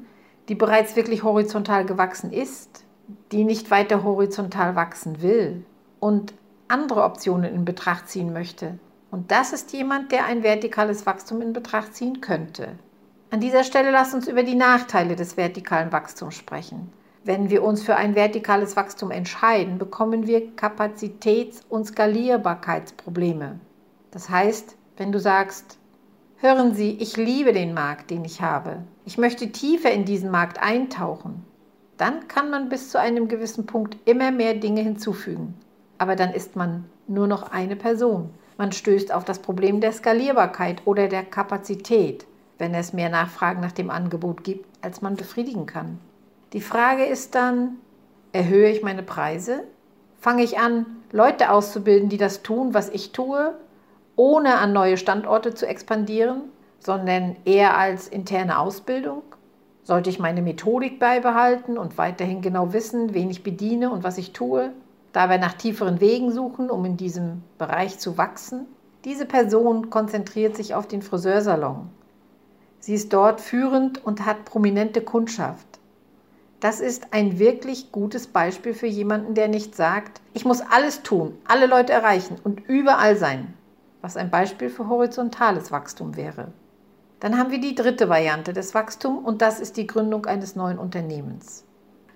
die 0.50 0.56
bereits 0.56 0.96
wirklich 0.96 1.24
horizontal 1.24 1.86
gewachsen 1.86 2.32
ist, 2.32 2.84
die 3.32 3.44
nicht 3.44 3.72
weiter 3.72 4.04
horizontal 4.04 4.76
wachsen 4.76 5.22
will 5.22 5.66
und 6.00 6.34
andere 6.68 7.04
Optionen 7.04 7.54
in 7.54 7.66
Betracht 7.66 8.10
ziehen 8.10 8.34
möchte. 8.34 8.80
Und 9.12 9.32
das 9.32 9.54
ist 9.54 9.74
jemand, 9.74 10.12
der 10.12 10.26
ein 10.26 10.44
vertikales 10.44 11.06
Wachstum 11.06 11.42
in 11.42 11.54
Betracht 11.54 11.96
ziehen 11.96 12.22
könnte. 12.22 12.70
An 13.32 13.40
dieser 13.40 13.64
Stelle 13.64 13.92
lasst 13.92 14.14
uns 14.14 14.28
über 14.28 14.44
die 14.44 14.56
Nachteile 14.56 15.16
des 15.16 15.38
vertikalen 15.38 15.92
Wachstums 15.92 16.36
sprechen. 16.36 16.92
Wenn 17.24 17.50
wir 17.50 17.64
uns 17.64 17.82
für 17.84 17.96
ein 17.96 18.16
vertikales 18.16 18.76
Wachstum 18.76 19.12
entscheiden, 19.12 19.78
bekommen 19.78 20.28
wir 20.28 20.56
Kapazitäts- 20.56 21.64
und 21.70 21.86
Skalierbarkeitsprobleme. 21.86 23.60
Das 24.12 24.30
heißt, 24.30 24.76
wenn 24.98 25.12
du 25.12 25.20
sagst, 25.20 25.80
Hören 26.38 26.76
Sie, 26.76 26.92
ich 26.92 27.16
liebe 27.16 27.54
den 27.54 27.74
Markt, 27.74 28.12
den 28.12 28.26
ich 28.26 28.42
habe. 28.42 28.84
Ich 29.06 29.18
möchte 29.20 29.52
tiefer 29.52 29.92
in 29.92 30.06
diesen 30.06 30.32
Markt 30.32 30.62
eintauchen. 30.62 31.46
Dann 31.98 32.28
kann 32.28 32.50
man 32.50 32.70
bis 32.70 32.90
zu 32.90 33.00
einem 33.00 33.28
gewissen 33.28 33.66
Punkt 33.66 33.98
immer 34.06 34.32
mehr 34.32 34.56
Dinge 34.56 34.82
hinzufügen. 34.82 35.54
Aber 35.98 36.16
dann 36.16 36.34
ist 36.34 36.56
man 36.56 36.86
nur 37.08 37.28
noch 37.28 37.52
eine 37.52 37.76
Person. 37.76 38.32
Man 38.58 38.72
stößt 38.72 39.14
auf 39.14 39.24
das 39.24 39.40
Problem 39.40 39.80
der 39.80 39.92
Skalierbarkeit 39.92 40.82
oder 40.86 41.08
der 41.08 41.24
Kapazität, 41.24 42.26
wenn 42.58 42.74
es 42.74 42.94
mehr 42.94 43.10
Nachfragen 43.10 43.62
nach 43.62 43.72
dem 43.72 43.90
Angebot 43.90 44.44
gibt, 44.44 44.66
als 44.82 45.02
man 45.02 45.16
befriedigen 45.16 45.68
kann. 45.68 46.00
Die 46.54 46.62
Frage 46.62 47.06
ist 47.06 47.36
dann, 47.36 47.78
erhöhe 48.34 48.72
ich 48.72 48.82
meine 48.82 49.04
Preise? 49.04 49.64
Fange 50.20 50.44
ich 50.44 50.58
an, 50.58 50.86
Leute 51.12 51.52
auszubilden, 51.52 52.10
die 52.10 52.18
das 52.18 52.42
tun, 52.42 52.74
was 52.74 52.90
ich 52.90 53.12
tue? 53.12 53.54
ohne 54.16 54.58
an 54.58 54.74
neue 54.74 54.98
Standorte 54.98 55.54
zu 55.54 55.68
expandieren, 55.68 56.44
sondern 56.86 57.36
eher 57.46 57.78
als 57.78 58.08
interne 58.08 58.60
Ausbildung? 58.60 59.24
Sollte 59.84 60.10
ich 60.10 60.20
meine 60.20 60.42
Methodik 60.42 61.00
beibehalten 61.00 61.78
und 61.78 61.98
weiterhin 61.98 62.42
genau 62.42 62.74
wissen, 62.74 63.14
wen 63.14 63.30
ich 63.30 63.44
bediene 63.44 63.92
und 63.92 64.04
was 64.04 64.18
ich 64.18 64.34
tue? 64.34 64.72
Dabei 65.14 65.38
nach 65.38 65.54
tieferen 65.54 66.02
Wegen 66.02 66.32
suchen, 66.32 66.70
um 66.70 66.86
in 66.86 66.98
diesem 66.98 67.44
Bereich 67.58 68.00
zu 68.00 68.18
wachsen? 68.18 68.66
Diese 69.04 69.26
Person 69.26 69.90
konzentriert 69.90 70.56
sich 70.56 70.74
auf 70.74 70.88
den 70.88 71.02
Friseursalon. 71.02 71.90
Sie 72.80 72.94
ist 72.96 73.14
dort 73.14 73.42
führend 73.42 74.04
und 74.04 74.26
hat 74.26 74.46
prominente 74.46 75.02
Kundschaft. 75.02 75.68
Das 76.60 76.80
ist 76.80 77.14
ein 77.14 77.38
wirklich 77.38 77.92
gutes 77.92 78.28
Beispiel 78.28 78.74
für 78.74 78.88
jemanden, 78.88 79.36
der 79.36 79.48
nicht 79.48 79.76
sagt, 79.76 80.22
ich 80.34 80.46
muss 80.46 80.62
alles 80.62 81.04
tun, 81.04 81.38
alle 81.48 81.68
Leute 81.68 81.94
erreichen 81.94 82.38
und 82.44 82.68
überall 82.68 83.16
sein 83.16 83.54
was 84.06 84.18
ein 84.18 84.30
Beispiel 84.30 84.70
für 84.70 84.88
horizontales 84.88 85.72
Wachstum 85.72 86.16
wäre. 86.16 86.50
Dann 87.20 87.38
haben 87.38 87.52
wir 87.52 87.60
die 87.60 87.76
dritte 87.76 88.10
Variante 88.10 88.54
des 88.54 88.74
Wachstums 88.74 89.26
und 89.26 89.42
das 89.42 89.60
ist 89.60 89.78
die 89.78 89.88
Gründung 89.88 90.26
eines 90.26 90.56
neuen 90.56 90.78
Unternehmens. 90.78 91.64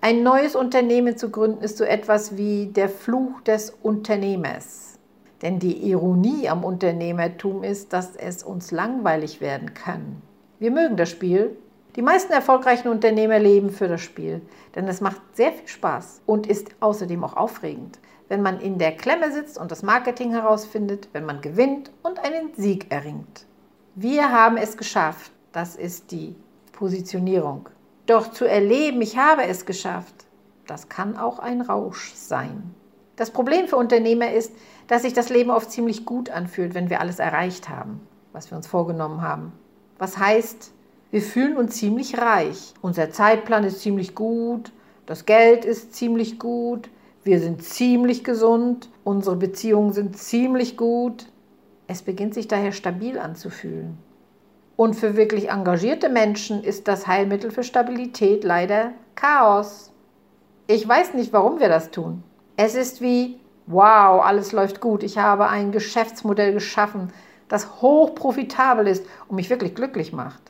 Ein 0.01 0.23
neues 0.23 0.55
Unternehmen 0.55 1.17
zu 1.17 1.29
gründen 1.29 1.63
ist 1.63 1.77
so 1.77 1.83
etwas 1.83 2.37
wie 2.37 2.67
der 2.67 2.89
Fluch 2.89 3.41
des 3.41 3.71
Unternehmers. 3.81 4.99
Denn 5.41 5.59
die 5.59 5.89
Ironie 5.89 6.49
am 6.49 6.63
Unternehmertum 6.63 7.63
ist, 7.63 7.93
dass 7.93 8.15
es 8.15 8.43
uns 8.43 8.71
langweilig 8.71 9.41
werden 9.41 9.73
kann. 9.73 10.21
Wir 10.59 10.71
mögen 10.71 10.97
das 10.97 11.09
Spiel. 11.09 11.57
Die 11.95 12.01
meisten 12.01 12.33
erfolgreichen 12.33 12.89
Unternehmer 12.89 13.39
leben 13.39 13.71
für 13.71 13.87
das 13.87 14.01
Spiel, 14.01 14.41
denn 14.75 14.87
es 14.87 15.01
macht 15.01 15.21
sehr 15.33 15.51
viel 15.51 15.67
Spaß 15.67 16.21
und 16.25 16.47
ist 16.47 16.69
außerdem 16.79 17.23
auch 17.23 17.35
aufregend 17.35 17.99
wenn 18.29 18.41
man 18.41 18.61
in 18.61 18.77
der 18.77 18.95
Klemme 18.95 19.31
sitzt 19.31 19.57
und 19.57 19.71
das 19.71 19.83
Marketing 19.83 20.31
herausfindet, 20.31 21.09
wenn 21.11 21.25
man 21.25 21.41
gewinnt 21.41 21.91
und 22.03 22.19
einen 22.19 22.53
Sieg 22.55 22.91
erringt. 22.91 23.45
Wir 24.01 24.31
haben 24.31 24.55
es 24.55 24.77
geschafft. 24.77 25.29
Das 25.51 25.75
ist 25.75 26.11
die 26.11 26.33
Positionierung. 26.71 27.67
Doch 28.05 28.31
zu 28.31 28.45
erleben, 28.45 29.01
ich 29.01 29.17
habe 29.17 29.43
es 29.43 29.65
geschafft, 29.65 30.15
das 30.67 30.87
kann 30.87 31.17
auch 31.17 31.39
ein 31.39 31.59
Rausch 31.59 32.13
sein. 32.13 32.73
Das 33.17 33.29
Problem 33.29 33.67
für 33.67 33.75
Unternehmer 33.75 34.31
ist, 34.31 34.53
dass 34.87 35.01
sich 35.01 35.11
das 35.11 35.27
Leben 35.27 35.49
oft 35.49 35.69
ziemlich 35.69 36.05
gut 36.05 36.29
anfühlt, 36.29 36.75
wenn 36.75 36.89
wir 36.89 37.01
alles 37.01 37.19
erreicht 37.19 37.67
haben, 37.67 37.99
was 38.31 38.49
wir 38.49 38.55
uns 38.55 38.67
vorgenommen 38.67 39.21
haben. 39.21 39.51
Was 39.97 40.17
heißt, 40.17 40.71
Wir 41.11 41.21
fühlen 41.21 41.57
uns 41.57 41.75
ziemlich 41.75 42.19
reich. 42.19 42.73
Unser 42.81 43.09
Zeitplan 43.11 43.63
ist 43.63 43.81
ziemlich 43.81 44.13
gut, 44.13 44.71
das 45.07 45.25
Geld 45.25 45.65
ist 45.65 45.93
ziemlich 45.93 46.37
gut, 46.37 46.89
wir 47.23 47.39
sind 47.39 47.63
ziemlich 47.63 48.23
gesund, 48.23 48.89
unsere 49.03 49.35
Beziehungen 49.35 49.91
sind 49.91 50.17
ziemlich 50.17 50.77
gut. 50.77 51.25
Es 51.91 52.03
beginnt 52.03 52.35
sich 52.35 52.47
daher 52.47 52.71
stabil 52.71 53.17
anzufühlen. 53.17 53.97
Und 54.75 54.93
für 54.93 55.15
wirklich 55.17 55.49
engagierte 55.49 56.07
Menschen 56.07 56.63
ist 56.63 56.87
das 56.87 57.07
Heilmittel 57.07 57.49
für 57.49 57.63
Stabilität 57.63 58.43
leider 58.43 58.91
Chaos. 59.15 59.91
Ich 60.67 60.87
weiß 60.87 61.15
nicht, 61.15 61.33
warum 61.33 61.59
wir 61.59 61.67
das 61.67 61.89
tun. 61.89 62.21
Es 62.57 62.75
ist 62.75 63.01
wie, 63.01 63.39
wow, 63.65 64.23
alles 64.23 64.51
läuft 64.51 64.81
gut. 64.81 65.01
Ich 65.01 65.17
habe 65.17 65.49
ein 65.49 65.71
Geschäftsmodell 65.71 66.53
geschaffen, 66.53 67.11
das 67.47 67.81
hochprofitabel 67.81 68.85
ist 68.85 69.03
und 69.27 69.37
mich 69.37 69.49
wirklich 69.49 69.73
glücklich 69.73 70.13
macht. 70.13 70.43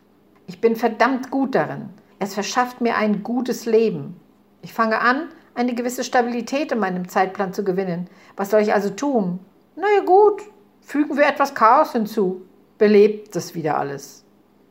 Ich 0.46 0.60
bin 0.60 0.75
verdammt 0.75 1.31
gut 1.31 1.55
darin. 1.55 1.88
Es 2.19 2.34
verschafft 2.34 2.81
mir 2.81 2.98
ein 2.98 3.24
gutes 3.24 3.65
Leben. 3.65 4.19
Ich 4.62 4.74
fange 4.74 5.00
an, 5.00 5.29
eine 5.55 5.74
gewisse 5.74 6.03
Stabilität 6.03 6.74
in 6.74 6.79
meinem 6.79 7.08
Zeitplan 7.08 7.53
zu 7.53 7.63
gewinnen. 7.63 8.10
Was 8.36 8.50
soll 8.50 8.60
ich 8.60 8.74
also 8.74 8.89
tun? 8.89 9.39
Na 9.77 9.88
ja, 9.96 10.03
gut, 10.03 10.41
fügen 10.89 11.17
wir 11.17 11.27
etwas 11.27 11.53
Chaos 11.53 11.91
hinzu. 11.91 12.41
Belebt 12.79 13.36
es 13.36 13.53
wieder 13.53 13.77
alles. 13.77 14.25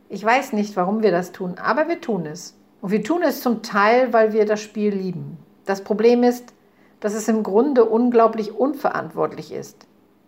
Ich 0.09 0.25
weiß 0.25 0.53
nicht, 0.53 0.75
warum 0.75 1.01
wir 1.05 1.13
das 1.13 1.31
tun, 1.31 1.55
aber 1.63 1.87
wir 1.87 2.01
tun 2.01 2.27
es. 2.27 2.57
Und 2.81 2.91
wir 2.91 3.05
tun 3.05 3.23
es 3.23 3.41
zum 3.41 3.63
Teil, 3.63 4.13
weil 4.13 4.33
wir 4.33 4.45
das 4.45 4.61
Spiel 4.61 4.93
lieben. 4.93 5.39
Das 5.65 5.85
Problem 5.85 6.25
ist, 6.25 6.53
dass 6.99 7.15
es 7.15 7.29
im 7.29 7.45
Grunde 7.45 7.85
unglaublich 7.85 8.53
unverantwortlich 8.53 9.53
ist. 9.53 9.87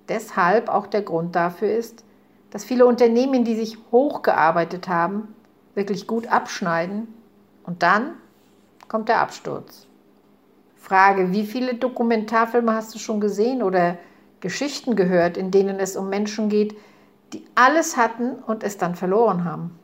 Deshalb 0.09 0.69
auch 0.69 0.87
der 0.87 1.03
Grund 1.03 1.35
dafür 1.35 1.73
ist, 1.73 2.05
dass 2.51 2.65
viele 2.65 2.87
Unternehmen, 2.87 3.43
die 3.43 3.57
sich 3.57 3.77
hochgearbeitet 3.91 4.87
haben, 4.87 5.35
wirklich 5.75 6.07
gut 6.07 6.29
abschneiden 6.29 7.09
und 7.65 7.83
dann 7.83 8.13
kommt 8.87 9.09
der 9.09 9.21
Absturz. 9.21 9.89
Frage, 10.77 11.33
wie 11.33 11.47
viele 11.47 11.75
Dokumentarfilme 11.75 12.75
hast 12.75 12.95
du 12.95 13.01
schon 13.01 13.21
gesehen 13.21 13.63
oder 13.63 13.99
Geschichten 14.41 14.97
gehört, 14.97 15.37
in 15.37 15.51
denen 15.51 15.79
es 15.79 15.97
um 15.97 16.09
Menschen 16.09 16.49
geht, 16.49 16.77
die 17.33 17.45
alles 17.55 17.97
hatten 17.97 18.35
und 18.35 18.65
es 18.65 18.79
dann 18.79 18.95
verloren 18.95 19.45
haben? 19.45 19.79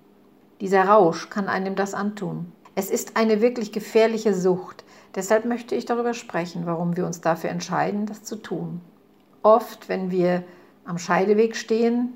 Dieser 0.60 0.84
Rausch 0.84 1.28
kann 1.28 1.48
einem 1.48 1.74
das 1.74 1.94
antun. 1.94 2.52
Es 2.74 2.90
ist 2.90 3.16
eine 3.16 3.40
wirklich 3.40 3.72
gefährliche 3.72 4.34
Sucht. 4.34 4.84
Deshalb 5.14 5.44
möchte 5.44 5.74
ich 5.74 5.86
darüber 5.86 6.14
sprechen, 6.14 6.66
warum 6.66 6.96
wir 6.96 7.06
uns 7.06 7.20
dafür 7.20 7.50
entscheiden, 7.50 8.06
das 8.06 8.22
zu 8.22 8.36
tun. 8.36 8.80
Oft, 9.42 9.88
wenn 9.88 10.10
wir 10.10 10.44
am 10.84 10.98
Scheideweg 10.98 11.56
stehen, 11.56 12.14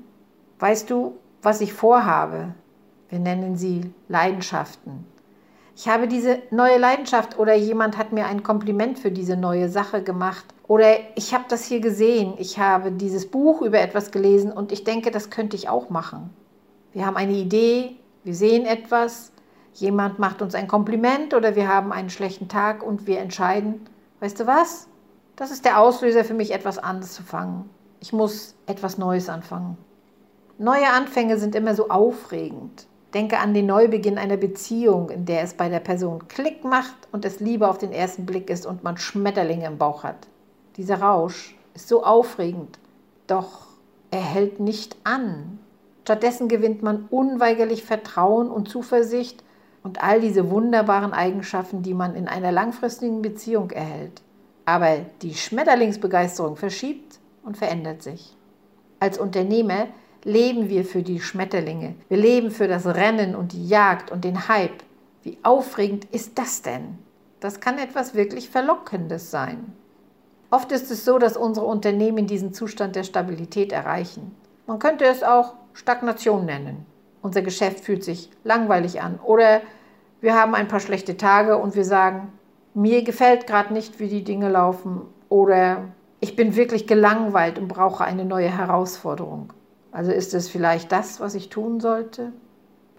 weißt 0.59 0.89
du, 0.89 1.17
was 1.41 1.61
ich 1.61 1.73
vorhabe, 1.73 2.53
wir 3.09 3.19
nennen 3.19 3.55
sie 3.55 3.91
Leidenschaften. 4.07 5.05
Ich 5.75 5.87
habe 5.87 6.07
diese 6.07 6.39
neue 6.51 6.77
Leidenschaft 6.77 7.39
oder 7.39 7.55
jemand 7.55 7.97
hat 7.97 8.11
mir 8.11 8.25
ein 8.25 8.43
Kompliment 8.43 8.99
für 8.99 9.11
diese 9.11 9.37
neue 9.37 9.69
Sache 9.69 10.03
gemacht 10.03 10.45
oder 10.67 10.95
ich 11.15 11.33
habe 11.33 11.45
das 11.47 11.65
hier 11.65 11.79
gesehen, 11.79 12.33
ich 12.37 12.59
habe 12.59 12.91
dieses 12.91 13.29
Buch 13.29 13.61
über 13.61 13.79
etwas 13.79 14.11
gelesen 14.11 14.51
und 14.51 14.71
ich 14.71 14.83
denke, 14.83 15.11
das 15.11 15.29
könnte 15.29 15.55
ich 15.55 15.69
auch 15.69 15.89
machen. 15.89 16.29
Wir 16.93 17.05
haben 17.05 17.17
eine 17.17 17.33
Idee, 17.33 17.95
wir 18.23 18.35
sehen 18.35 18.65
etwas, 18.65 19.31
jemand 19.73 20.19
macht 20.19 20.41
uns 20.41 20.55
ein 20.55 20.67
Kompliment 20.67 21.33
oder 21.33 21.55
wir 21.55 21.67
haben 21.67 21.91
einen 21.91 22.09
schlechten 22.09 22.49
Tag 22.49 22.83
und 22.83 23.07
wir 23.07 23.19
entscheiden, 23.19 23.81
weißt 24.19 24.39
du 24.41 24.47
was? 24.47 24.87
Das 25.35 25.51
ist 25.51 25.65
der 25.65 25.79
Auslöser 25.79 26.23
für 26.23 26.33
mich, 26.33 26.53
etwas 26.53 26.77
anderes 26.77 27.13
zu 27.13 27.23
fangen. 27.23 27.69
Ich 27.99 28.13
muss 28.13 28.55
etwas 28.65 28.97
Neues 28.97 29.29
anfangen. 29.29 29.77
Neue 30.57 30.89
Anfänge 30.89 31.37
sind 31.37 31.55
immer 31.55 31.73
so 31.73 31.89
aufregend. 31.89 32.85
Denke 33.13 33.39
an 33.39 33.53
den 33.53 33.65
Neubeginn 33.65 34.17
einer 34.17 34.37
Beziehung, 34.37 35.09
in 35.09 35.25
der 35.25 35.41
es 35.41 35.53
bei 35.53 35.67
der 35.67 35.79
Person 35.79 36.27
Klick 36.29 36.63
macht 36.63 36.95
und 37.11 37.25
es 37.25 37.39
Liebe 37.41 37.67
auf 37.67 37.77
den 37.77 37.91
ersten 37.91 38.25
Blick 38.25 38.49
ist 38.49 38.65
und 38.65 38.83
man 38.83 38.97
Schmetterlinge 38.97 39.65
im 39.67 39.77
Bauch 39.77 40.03
hat. 40.03 40.27
Dieser 40.77 41.01
Rausch 41.01 41.55
ist 41.73 41.89
so 41.89 42.03
aufregend, 42.03 42.79
doch 43.27 43.67
er 44.11 44.21
hält 44.21 44.59
nicht 44.59 44.95
an. 45.03 45.59
Stattdessen 46.03 46.47
gewinnt 46.47 46.83
man 46.83 47.07
unweigerlich 47.09 47.83
Vertrauen 47.83 48.49
und 48.49 48.69
Zuversicht 48.69 49.43
und 49.83 50.03
all 50.03 50.21
diese 50.21 50.49
wunderbaren 50.49 51.13
Eigenschaften, 51.13 51.83
die 51.83 51.93
man 51.93 52.15
in 52.15 52.27
einer 52.27 52.51
langfristigen 52.51 53.21
Beziehung 53.21 53.71
erhält. 53.71 54.21
Aber 54.65 54.97
die 55.21 55.33
Schmetterlingsbegeisterung 55.33 56.55
verschiebt 56.55 57.19
und 57.43 57.57
verändert 57.57 58.03
sich. 58.03 58.35
Als 58.99 59.17
Unternehmer 59.17 59.87
leben 60.23 60.69
wir 60.69 60.85
für 60.85 61.03
die 61.03 61.19
Schmetterlinge. 61.19 61.95
Wir 62.09 62.17
leben 62.17 62.51
für 62.51 62.67
das 62.67 62.85
Rennen 62.85 63.35
und 63.35 63.53
die 63.53 63.67
Jagd 63.67 64.11
und 64.11 64.23
den 64.23 64.47
Hype. 64.47 64.83
Wie 65.23 65.37
aufregend 65.43 66.05
ist 66.05 66.37
das 66.37 66.61
denn? 66.61 66.97
Das 67.39 67.59
kann 67.59 67.77
etwas 67.77 68.13
wirklich 68.13 68.49
Verlockendes 68.49 69.31
sein. 69.31 69.73
Oft 70.51 70.71
ist 70.71 70.91
es 70.91 71.05
so, 71.05 71.17
dass 71.17 71.37
unsere 71.37 71.65
Unternehmen 71.65 72.27
diesen 72.27 72.53
Zustand 72.53 72.95
der 72.95 73.03
Stabilität 73.03 73.71
erreichen. 73.71 74.35
Man 74.67 74.79
könnte 74.79 75.05
es 75.05 75.23
auch 75.23 75.53
Stagnation 75.73 76.45
nennen. 76.45 76.85
Unser 77.21 77.41
Geschäft 77.41 77.81
fühlt 77.81 78.03
sich 78.03 78.29
langweilig 78.43 79.01
an 79.01 79.19
oder 79.23 79.61
wir 80.21 80.35
haben 80.35 80.53
ein 80.53 80.67
paar 80.67 80.79
schlechte 80.79 81.17
Tage 81.17 81.57
und 81.57 81.75
wir 81.75 81.85
sagen, 81.85 82.31
mir 82.73 83.03
gefällt 83.03 83.47
gerade 83.47 83.73
nicht, 83.73 83.99
wie 83.99 84.07
die 84.07 84.23
Dinge 84.23 84.49
laufen 84.49 85.01
oder 85.29 85.85
ich 86.19 86.35
bin 86.35 86.55
wirklich 86.55 86.85
gelangweilt 86.85 87.57
und 87.57 87.67
brauche 87.67 88.03
eine 88.03 88.25
neue 88.25 88.55
Herausforderung. 88.55 89.53
Also 89.91 90.11
ist 90.11 90.33
es 90.33 90.47
vielleicht 90.47 90.91
das, 90.91 91.19
was 91.19 91.35
ich 91.35 91.49
tun 91.49 91.79
sollte? 91.79 92.31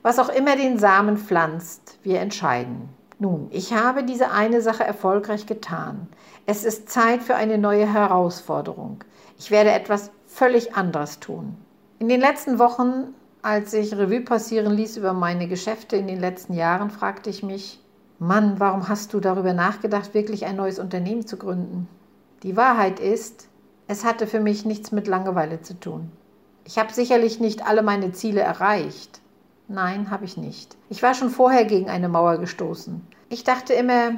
Was 0.02 0.18
auch 0.18 0.28
immer 0.28 0.57
den 0.57 0.78
Samen 0.78 1.16
pflanzt, 1.16 1.98
wir 2.02 2.20
entscheiden. 2.20 2.88
Nun, 3.18 3.46
ich 3.50 3.72
habe 3.72 4.02
diese 4.02 4.33
eine 4.33 4.61
Sache 4.61 4.85
erfolgreich 4.85 5.46
getan. 5.46 6.09
Es 6.44 6.64
ist 6.64 6.88
Zeit 6.88 7.22
für 7.22 7.37
eine 7.37 7.57
neue 7.57 7.90
Herausforderung. 7.90 9.05
Ich 9.38 9.50
werde 9.50 9.70
etwas 9.70 10.11
völlig 10.26 10.74
anderes 10.74 11.20
tun. 11.20 11.57
In 12.00 12.09
den 12.09 12.20
letzten 12.20 12.59
Wochen, 12.59 13.14
als 13.42 13.72
ich 13.74 13.96
Revue 13.96 14.22
passieren 14.22 14.72
ließ 14.72 14.96
über 14.96 15.12
meine 15.12 15.46
Geschäfte 15.46 15.96
in 15.96 16.09
den 16.09 16.18
letzten 16.18 16.55
Jahren, 16.55 16.90
fragte 16.90 17.31
ich 17.31 17.44
mich, 17.44 17.81
Mann, 18.18 18.59
warum 18.59 18.88
hast 18.88 19.14
du 19.14 19.20
darüber 19.20 19.52
nachgedacht, 19.52 20.14
wirklich 20.14 20.44
ein 20.44 20.57
neues 20.57 20.81
Unternehmen 20.81 21.26
zu 21.26 21.37
gründen? 21.37 21.88
Die 22.42 22.57
Wahrheit 22.57 22.98
ist, 22.98 23.46
es 23.87 24.05
hatte 24.05 24.26
für 24.26 24.40
mich 24.40 24.64
nichts 24.64 24.90
mit 24.90 25.07
Langeweile 25.07 25.61
zu 25.61 25.78
tun. 25.78 26.11
Ich 26.64 26.79
habe 26.79 26.92
sicherlich 26.92 27.40
nicht 27.40 27.66
alle 27.66 27.83
meine 27.83 28.12
Ziele 28.12 28.40
erreicht. 28.40 29.20
Nein, 29.68 30.11
habe 30.11 30.25
ich 30.25 30.37
nicht. 30.37 30.77
Ich 30.90 31.03
war 31.03 31.14
schon 31.14 31.31
vorher 31.31 31.64
gegen 31.64 31.90
eine 31.90 32.09
Mauer 32.09 32.38
gestoßen. 32.38 33.01
Ich 33.29 33.42
dachte 33.42 33.72
immer, 33.72 34.12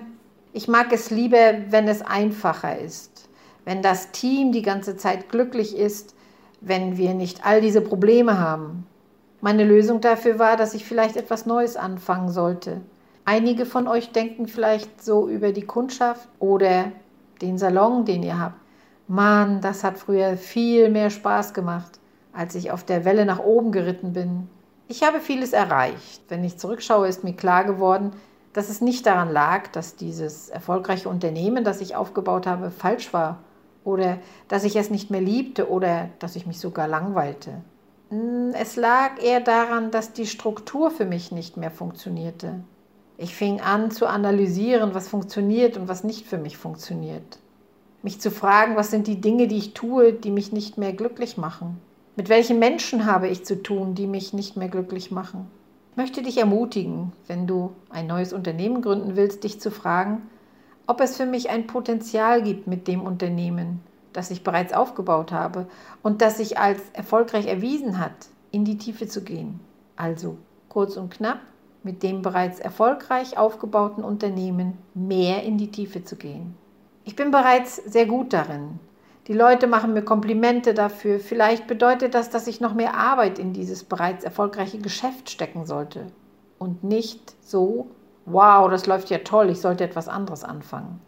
ich 0.52 0.68
mag 0.68 0.92
es 0.92 1.10
lieber, 1.10 1.54
wenn 1.70 1.88
es 1.88 2.02
einfacher 2.02 2.78
ist, 2.78 3.28
wenn 3.64 3.82
das 3.82 4.12
Team 4.12 4.52
die 4.52 4.62
ganze 4.62 4.96
Zeit 4.96 5.28
glücklich 5.28 5.76
ist, 5.76 6.14
wenn 6.60 6.96
wir 6.96 7.14
nicht 7.14 7.46
all 7.46 7.60
diese 7.60 7.80
Probleme 7.80 8.38
haben. 8.38 8.86
Meine 9.40 9.64
Lösung 9.64 10.00
dafür 10.00 10.38
war, 10.38 10.56
dass 10.56 10.74
ich 10.74 10.84
vielleicht 10.84 11.16
etwas 11.16 11.46
Neues 11.46 11.76
anfangen 11.76 12.30
sollte. 12.30 12.80
Einige 13.24 13.64
von 13.64 13.88
euch 13.88 14.12
denken 14.12 14.48
vielleicht 14.48 15.02
so 15.02 15.28
über 15.28 15.52
die 15.52 15.66
Kundschaft 15.66 16.28
oder 16.38 16.92
den 17.40 17.58
Salon, 17.58 18.04
den 18.04 18.22
ihr 18.22 18.38
habt. 18.38 18.60
Mann, 19.08 19.60
das 19.60 19.84
hat 19.84 19.98
früher 19.98 20.36
viel 20.36 20.90
mehr 20.90 21.10
Spaß 21.10 21.52
gemacht 21.54 22.00
als 22.34 22.54
ich 22.54 22.70
auf 22.70 22.84
der 22.84 23.04
Welle 23.04 23.24
nach 23.24 23.38
oben 23.38 23.72
geritten 23.72 24.12
bin. 24.12 24.48
Ich 24.88 25.02
habe 25.02 25.20
vieles 25.20 25.52
erreicht. 25.52 26.22
Wenn 26.28 26.44
ich 26.44 26.58
zurückschaue, 26.58 27.08
ist 27.08 27.24
mir 27.24 27.34
klar 27.34 27.64
geworden, 27.64 28.12
dass 28.52 28.68
es 28.68 28.80
nicht 28.80 29.06
daran 29.06 29.32
lag, 29.32 29.68
dass 29.68 29.96
dieses 29.96 30.48
erfolgreiche 30.48 31.08
Unternehmen, 31.08 31.64
das 31.64 31.80
ich 31.80 31.96
aufgebaut 31.96 32.46
habe, 32.46 32.70
falsch 32.70 33.12
war 33.12 33.38
oder 33.84 34.18
dass 34.48 34.64
ich 34.64 34.76
es 34.76 34.90
nicht 34.90 35.10
mehr 35.10 35.20
liebte 35.20 35.68
oder 35.70 36.08
dass 36.18 36.36
ich 36.36 36.46
mich 36.46 36.60
sogar 36.60 36.88
langweilte. 36.88 37.62
Hm, 38.10 38.52
es 38.54 38.76
lag 38.76 39.22
eher 39.22 39.40
daran, 39.40 39.90
dass 39.90 40.12
die 40.12 40.26
Struktur 40.26 40.90
für 40.90 41.04
mich 41.04 41.32
nicht 41.32 41.56
mehr 41.56 41.70
funktionierte. 41.70 42.60
Ich 43.16 43.34
fing 43.34 43.60
an 43.60 43.90
zu 43.90 44.06
analysieren, 44.06 44.94
was 44.94 45.08
funktioniert 45.08 45.76
und 45.76 45.88
was 45.88 46.04
nicht 46.04 46.26
für 46.26 46.38
mich 46.38 46.56
funktioniert. 46.56 47.38
Mich 48.02 48.20
zu 48.20 48.30
fragen, 48.30 48.76
was 48.76 48.90
sind 48.90 49.06
die 49.06 49.20
Dinge, 49.20 49.46
die 49.46 49.56
ich 49.56 49.72
tue, 49.72 50.12
die 50.12 50.30
mich 50.30 50.52
nicht 50.52 50.78
mehr 50.78 50.92
glücklich 50.92 51.36
machen. 51.36 51.80
Mit 52.16 52.28
welchen 52.28 52.60
Menschen 52.60 53.06
habe 53.06 53.26
ich 53.26 53.44
zu 53.44 53.60
tun, 53.60 53.96
die 53.96 54.06
mich 54.06 54.32
nicht 54.32 54.56
mehr 54.56 54.68
glücklich 54.68 55.10
machen? 55.10 55.50
Ich 55.90 55.96
möchte 55.96 56.22
dich 56.22 56.38
ermutigen, 56.38 57.12
wenn 57.26 57.48
du 57.48 57.72
ein 57.90 58.06
neues 58.06 58.32
Unternehmen 58.32 58.82
gründen 58.82 59.16
willst, 59.16 59.42
dich 59.42 59.60
zu 59.60 59.72
fragen, 59.72 60.22
ob 60.86 61.00
es 61.00 61.16
für 61.16 61.26
mich 61.26 61.50
ein 61.50 61.66
Potenzial 61.66 62.42
gibt 62.42 62.68
mit 62.68 62.86
dem 62.86 63.02
Unternehmen, 63.02 63.80
das 64.12 64.30
ich 64.30 64.44
bereits 64.44 64.72
aufgebaut 64.72 65.32
habe 65.32 65.66
und 66.02 66.22
das 66.22 66.36
sich 66.36 66.56
als 66.56 66.80
erfolgreich 66.92 67.46
erwiesen 67.46 67.98
hat, 67.98 68.12
in 68.52 68.64
die 68.64 68.78
Tiefe 68.78 69.08
zu 69.08 69.24
gehen. 69.24 69.58
Also 69.96 70.36
kurz 70.68 70.96
und 70.96 71.10
knapp, 71.10 71.40
mit 71.82 72.04
dem 72.04 72.22
bereits 72.22 72.60
erfolgreich 72.60 73.36
aufgebauten 73.36 74.04
Unternehmen 74.04 74.78
mehr 74.94 75.42
in 75.42 75.58
die 75.58 75.70
Tiefe 75.70 76.04
zu 76.04 76.14
gehen. 76.14 76.54
Ich 77.04 77.16
bin 77.16 77.32
bereits 77.32 77.76
sehr 77.76 78.06
gut 78.06 78.32
darin, 78.32 78.78
die 79.26 79.32
Leute 79.32 79.66
machen 79.66 79.94
mir 79.94 80.02
Komplimente 80.02 80.74
dafür. 80.74 81.18
Vielleicht 81.18 81.66
bedeutet 81.66 82.14
das, 82.14 82.28
dass 82.30 82.46
ich 82.46 82.60
noch 82.60 82.74
mehr 82.74 82.94
Arbeit 82.94 83.38
in 83.38 83.52
dieses 83.52 83.84
bereits 83.84 84.24
erfolgreiche 84.24 84.78
Geschäft 84.78 85.30
stecken 85.30 85.64
sollte. 85.66 86.06
und 86.58 86.82
nicht 86.82 87.34
so, 87.42 87.88
wow, 88.24 88.70
das 88.70 88.86
läuft 88.86 89.10
ja 89.10 89.18
toll, 89.18 89.50
ich 89.50 89.60
sollte 89.60 89.84
etwas 89.84 90.08
anderes 90.08 90.44
anfangen. 90.44 91.00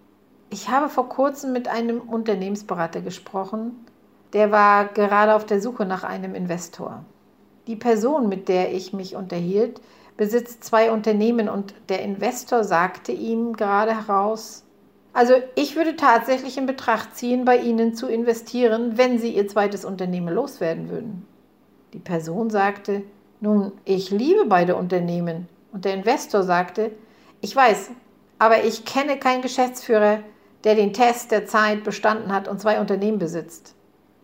Ich 0.50 0.68
habe 0.68 0.88
vor 0.88 1.08
kurzem 1.08 1.52
mit 1.52 1.66
einem 1.66 2.00
Unternehmensberater 2.00 3.00
gesprochen, 3.00 3.86
der 4.32 4.50
war 4.52 4.86
gerade 4.86 5.34
auf 5.34 5.46
der 5.46 5.60
Suche 5.60 5.86
nach 5.86 6.04
einem 6.04 6.34
Investor. 6.34 7.04
Die 7.66 7.76
Person, 7.76 8.28
mit 8.28 8.48
der 8.48 8.74
ich 8.74 8.92
mich 8.92 9.16
unterhielt, 9.16 9.80
besitzt 10.16 10.62
zwei 10.62 10.90
Unternehmen 10.92 11.48
und 11.48 11.74
der 11.88 12.02
Investor 12.02 12.64
sagte 12.64 13.12
ihm 13.12 13.56
gerade 13.56 13.96
heraus, 13.96 14.65
also 15.16 15.32
ich 15.54 15.76
würde 15.76 15.96
tatsächlich 15.96 16.58
in 16.58 16.66
Betracht 16.66 17.16
ziehen, 17.16 17.46
bei 17.46 17.56
Ihnen 17.56 17.94
zu 17.94 18.06
investieren, 18.06 18.98
wenn 18.98 19.18
Sie 19.18 19.34
Ihr 19.34 19.48
zweites 19.48 19.86
Unternehmen 19.86 20.34
loswerden 20.34 20.90
würden. 20.90 21.26
Die 21.94 21.98
Person 21.98 22.50
sagte, 22.50 23.02
nun, 23.40 23.72
ich 23.86 24.10
liebe 24.10 24.44
beide 24.44 24.76
Unternehmen. 24.76 25.48
Und 25.72 25.86
der 25.86 25.94
Investor 25.94 26.42
sagte, 26.42 26.90
ich 27.40 27.56
weiß, 27.56 27.92
aber 28.38 28.64
ich 28.64 28.84
kenne 28.84 29.16
keinen 29.16 29.40
Geschäftsführer, 29.40 30.18
der 30.64 30.74
den 30.74 30.92
Test 30.92 31.30
der 31.30 31.46
Zeit 31.46 31.82
bestanden 31.82 32.30
hat 32.30 32.46
und 32.46 32.60
zwei 32.60 32.78
Unternehmen 32.78 33.18
besitzt. 33.18 33.74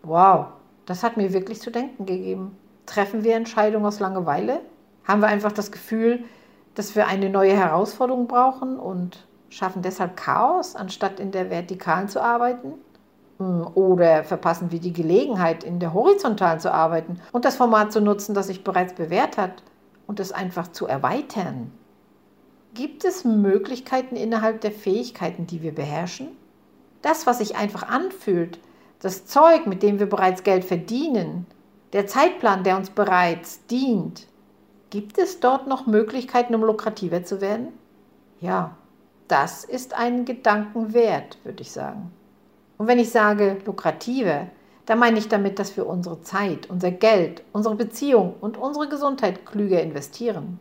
Wow, 0.02 0.48
das 0.84 1.02
hat 1.02 1.16
mir 1.16 1.32
wirklich 1.32 1.62
zu 1.62 1.70
denken 1.70 2.04
gegeben. 2.04 2.54
Treffen 2.84 3.24
wir 3.24 3.36
Entscheidungen 3.36 3.86
aus 3.86 3.98
Langeweile? 3.98 4.60
Haben 5.04 5.22
wir 5.22 5.28
einfach 5.28 5.52
das 5.52 5.72
Gefühl, 5.72 6.24
dass 6.74 6.94
wir 6.94 7.06
eine 7.06 7.30
neue 7.30 7.56
Herausforderung 7.56 8.26
brauchen 8.26 8.78
und 8.78 9.26
schaffen 9.52 9.82
deshalb 9.82 10.16
Chaos, 10.16 10.74
anstatt 10.74 11.20
in 11.20 11.30
der 11.30 11.50
Vertikalen 11.50 12.08
zu 12.08 12.22
arbeiten? 12.22 12.74
Hm, 13.38 13.66
oder 13.74 14.24
verpassen 14.24 14.72
wir 14.72 14.80
die 14.80 14.92
Gelegenheit, 14.92 15.64
in 15.64 15.78
der 15.78 15.92
Horizontalen 15.92 16.60
zu 16.60 16.72
arbeiten 16.72 17.20
und 17.32 17.44
das 17.44 17.56
Format 17.56 17.92
zu 17.92 18.00
nutzen, 18.00 18.34
das 18.34 18.46
sich 18.46 18.64
bereits 18.64 18.94
bewährt 18.94 19.36
hat 19.36 19.62
und 20.06 20.20
es 20.20 20.32
einfach 20.32 20.68
zu 20.68 20.86
erweitern? 20.86 21.72
Gibt 22.74 23.04
es 23.04 23.24
Möglichkeiten 23.24 24.16
innerhalb 24.16 24.62
der 24.62 24.72
Fähigkeiten, 24.72 25.46
die 25.46 25.62
wir 25.62 25.74
beherrschen? 25.74 26.28
Das, 27.02 27.26
was 27.26 27.38
sich 27.38 27.56
einfach 27.56 27.88
anfühlt, 27.88 28.58
das 29.00 29.26
Zeug, 29.26 29.66
mit 29.66 29.82
dem 29.82 29.98
wir 29.98 30.08
bereits 30.08 30.44
Geld 30.44 30.64
verdienen, 30.64 31.46
der 31.92 32.06
Zeitplan, 32.06 32.64
der 32.64 32.78
uns 32.78 32.88
bereits 32.88 33.66
dient, 33.66 34.26
gibt 34.88 35.18
es 35.18 35.40
dort 35.40 35.66
noch 35.66 35.86
Möglichkeiten, 35.86 36.54
um 36.54 36.62
lukrativer 36.62 37.24
zu 37.24 37.40
werden? 37.40 37.68
Ja, 38.40 38.76
das 39.32 39.64
ist 39.64 39.94
ein 39.94 40.26
Gedanken 40.26 40.92
wert, 40.92 41.38
würde 41.42 41.62
ich 41.62 41.72
sagen. 41.72 42.12
Und 42.76 42.86
wenn 42.86 42.98
ich 42.98 43.10
sage 43.10 43.56
lukrativer, 43.64 44.48
dann 44.84 44.98
meine 44.98 45.18
ich 45.18 45.28
damit, 45.28 45.58
dass 45.58 45.74
wir 45.76 45.86
unsere 45.86 46.20
Zeit, 46.20 46.68
unser 46.68 46.90
Geld, 46.90 47.42
unsere 47.52 47.74
Beziehung 47.74 48.34
und 48.42 48.58
unsere 48.58 48.88
Gesundheit 48.88 49.46
klüger 49.46 49.80
investieren. 49.80 50.60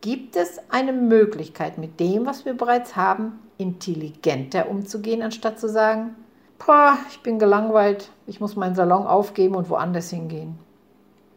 Gibt 0.00 0.36
es 0.36 0.58
eine 0.70 0.94
Möglichkeit, 0.94 1.76
mit 1.76 2.00
dem, 2.00 2.24
was 2.24 2.46
wir 2.46 2.54
bereits 2.54 2.96
haben, 2.96 3.40
intelligenter 3.58 4.70
umzugehen, 4.70 5.20
anstatt 5.20 5.60
zu 5.60 5.68
sagen, 5.68 6.16
Boah, 6.64 6.96
ich 7.10 7.20
bin 7.20 7.38
gelangweilt, 7.38 8.10
ich 8.26 8.40
muss 8.40 8.56
meinen 8.56 8.74
Salon 8.74 9.06
aufgeben 9.06 9.54
und 9.54 9.68
woanders 9.68 10.10
hingehen. 10.10 10.58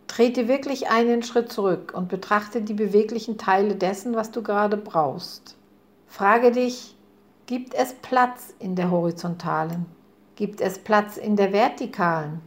Trete 0.08 0.48
wirklich 0.48 0.90
einen 0.90 1.22
Schritt 1.22 1.52
zurück 1.52 1.94
und 1.96 2.08
betrachte 2.08 2.62
die 2.62 2.74
beweglichen 2.74 3.38
Teile 3.38 3.76
dessen, 3.76 4.16
was 4.16 4.32
du 4.32 4.42
gerade 4.42 4.78
brauchst. 4.78 5.58
Frage 6.12 6.52
dich, 6.52 6.96
gibt 7.46 7.74
es 7.74 7.94
Platz 7.94 8.54
in 8.60 8.76
der 8.76 8.92
horizontalen? 8.92 9.86
Gibt 10.36 10.62
es 10.62 10.78
Platz 10.78 11.18
in 11.18 11.36
der 11.36 11.54
vertikalen? 11.54 12.42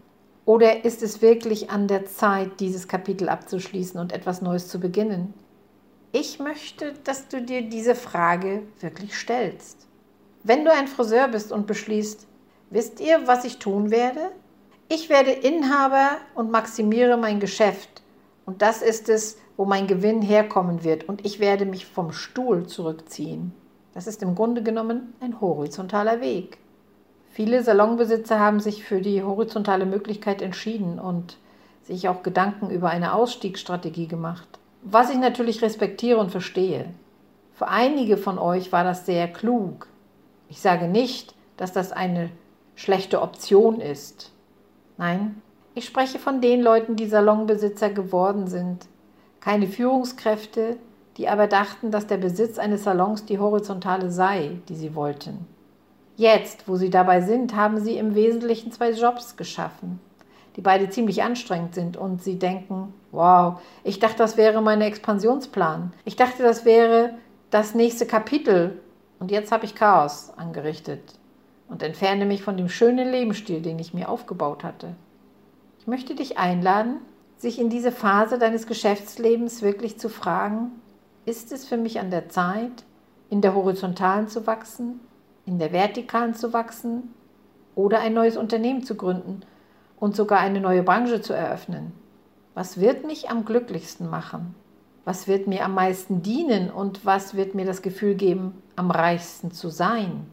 Oder 0.44 0.85
ist 0.85 1.03
es 1.03 1.22
wirklich 1.22 1.70
an 1.70 1.88
der 1.88 2.05
Zeit, 2.05 2.61
dieses 2.61 2.87
Kapitel 2.87 3.29
abzuschließen 3.29 3.98
und 3.98 4.12
etwas 4.12 4.42
Neues 4.42 4.68
zu 4.68 4.79
beginnen? 4.79 5.33
Ich 6.12 6.38
möchte, 6.38 6.92
dass 7.05 7.29
du 7.29 7.40
dir 7.40 7.62
diese 7.62 7.94
Frage 7.94 8.62
wirklich 8.81 9.16
stellst. 9.16 9.88
Wenn 10.42 10.64
du 10.64 10.70
ein 10.70 10.87
Friseur 10.87 11.29
bist 11.29 11.50
und 11.50 11.66
beschließt, 11.66 12.27
Wisst 12.74 12.98
ihr, 12.98 13.29
was 13.29 13.44
ich 13.44 13.59
tun 13.61 13.92
werde? 13.92 14.33
Ich 14.88 15.09
werde 15.09 15.31
Inhaber 15.31 16.16
und 16.35 16.50
maximiere 16.50 17.16
mein 17.16 17.38
Geschäft. 17.38 18.03
Und 18.46 18.62
das 18.62 18.83
ist 18.83 19.09
es, 19.09 19.38
wo 19.57 19.64
mein 19.64 19.87
Gewinn 19.87 20.23
herkommen 20.23 20.85
wird. 20.85 21.09
Und 21.09 21.25
ich 21.25 21.40
werde 21.40 21.67
mich 21.67 21.87
vom 21.87 22.12
Stuhl 22.12 22.67
zurückziehen. 22.67 23.53
Das 23.93 24.07
ist 24.07 24.23
im 24.23 24.35
Grunde 24.35 24.62
genommen 24.62 25.14
ein 25.21 25.40
horizontaler 25.40 26.21
Weg. 26.21 26.59
Viele 27.31 27.62
Salonbesitzer 27.62 28.38
haben 28.38 28.61
sich 28.61 28.85
für 28.85 29.01
die 29.01 29.23
horizontale 29.23 29.87
Möglichkeit 29.87 30.43
entschieden 30.43 30.99
und 30.99 31.37
sich 31.83 32.09
auch 32.09 32.23
Gedanken 32.23 32.71
über 32.71 32.90
eine 32.90 33.14
Ausstiegsstrategie 33.14 34.09
gemacht. 34.09 34.49
Was 34.83 35.11
ich 35.11 35.19
natürlich 35.19 35.62
respektiere 35.62 36.19
und 36.19 36.31
verstehe. 36.31 36.87
Für 37.53 37.69
einige 37.69 38.17
von 38.17 38.38
euch 38.38 38.73
war 38.73 38.85
das 38.85 39.07
sehr 39.07 39.29
klug. 39.29 39.87
Ich 40.49 40.61
sage 40.61 40.88
nicht, 40.88 41.35
dass 41.57 41.73
das 41.73 41.93
eine 41.93 42.31
schlechte 42.75 43.23
Option 43.23 43.81
ist. 43.81 44.33
Nein, 44.97 45.40
ich 45.75 45.87
spreche 45.87 46.19
von 46.19 46.40
den 46.40 46.62
Leuten, 46.62 46.97
die 46.97 47.07
Salonbesitzer 47.07 47.90
geworden 47.90 48.47
sind. 48.47 48.87
Keine 49.44 49.66
Führungskräfte, 49.66 50.78
die 51.18 51.28
aber 51.28 51.46
dachten, 51.46 51.90
dass 51.90 52.07
der 52.07 52.16
Besitz 52.16 52.59
eines 52.59 52.85
Salons 52.85 53.26
die 53.26 53.38
horizontale 53.38 54.11
sei, 54.11 54.59
die 54.70 54.74
sie 54.74 54.94
wollten. 54.94 55.46
Jetzt, 56.16 56.66
wo 56.66 56.76
sie 56.76 56.88
dabei 56.88 57.20
sind, 57.20 57.54
haben 57.54 57.78
sie 57.78 57.98
im 57.98 58.14
Wesentlichen 58.14 58.72
zwei 58.72 58.92
Jobs 58.92 59.37
geschaffen, 59.37 60.00
die 60.57 60.62
beide 60.62 60.88
ziemlich 60.88 61.22
anstrengend 61.22 61.74
sind 61.74 61.98
und 61.98 62.22
sie 62.22 62.38
denken, 62.38 62.94
wow, 63.12 63.61
ich 63.83 63.98
dachte, 63.98 64.16
das 64.16 64.38
wäre 64.38 64.62
mein 64.62 64.80
Expansionsplan. 64.80 65.92
Ich 66.07 66.16
dachte, 66.16 66.42
das 66.42 66.64
wäre 66.64 67.11
das 67.50 67.74
nächste 67.74 68.07
Kapitel 68.07 68.80
und 69.18 69.30
jetzt 69.30 69.52
habe 69.52 69.66
ich 69.66 69.74
Chaos 69.74 70.33
angerichtet 70.38 71.02
und 71.68 71.83
entferne 71.83 72.24
mich 72.24 72.42
von 72.42 72.57
dem 72.57 72.70
schönen 72.70 73.11
Lebensstil, 73.11 73.61
den 73.61 73.78
ich 73.78 73.92
mir 73.92 74.09
aufgebaut 74.09 74.64
hatte. 74.64 74.94
Ich 75.80 75.87
möchte 75.87 76.14
dich 76.14 76.38
einladen, 76.38 77.00
sich 77.37 77.59
in 77.59 77.70
diese 77.70 77.92
Phase 77.92 78.38
deines 78.38 78.66
Geschäftslebens 78.66 79.62
wirklich 79.62 79.99
zu 79.99 80.09
fragen, 80.09 80.73
ist 81.27 81.53
es 81.53 81.66
für 81.66 81.77
mich 81.77 82.01
an 82.01 82.11
der 82.11 82.29
Zeit, 82.29 82.85
in 83.31 83.40
der 83.40 83.55
horizontalen 83.55 84.29
zu 84.29 84.47
wachsen, 84.47 85.01
in 85.47 85.59
der 85.59 85.73
vertikalen 85.73 86.35
zu 86.35 86.53
wachsen 86.53 87.14
oder 87.75 88.01
ein 88.01 88.14
neues 88.14 88.37
Unternehmen 88.37 88.85
zu 88.85 88.94
gründen 88.94 89.40
und 89.99 90.14
sogar 90.14 90.40
eine 90.40 90.61
neue 90.61 90.83
Branche 90.83 91.20
zu 91.20 91.33
eröffnen? 91.33 91.92
Was 92.55 92.81
wird 92.81 93.05
mich 93.05 93.31
am 93.31 93.44
glücklichsten 93.44 94.09
machen? 94.09 94.55
Was 95.05 95.29
wird 95.29 95.47
mir 95.47 95.64
am 95.64 95.75
meisten 95.75 96.23
dienen 96.23 96.70
und 96.70 97.05
was 97.05 97.35
wird 97.35 97.55
mir 97.55 97.66
das 97.66 97.83
Gefühl 97.83 98.14
geben, 98.14 98.62
am 98.77 98.90
reichsten 98.90 99.51
zu 99.51 99.68
sein? 99.68 100.27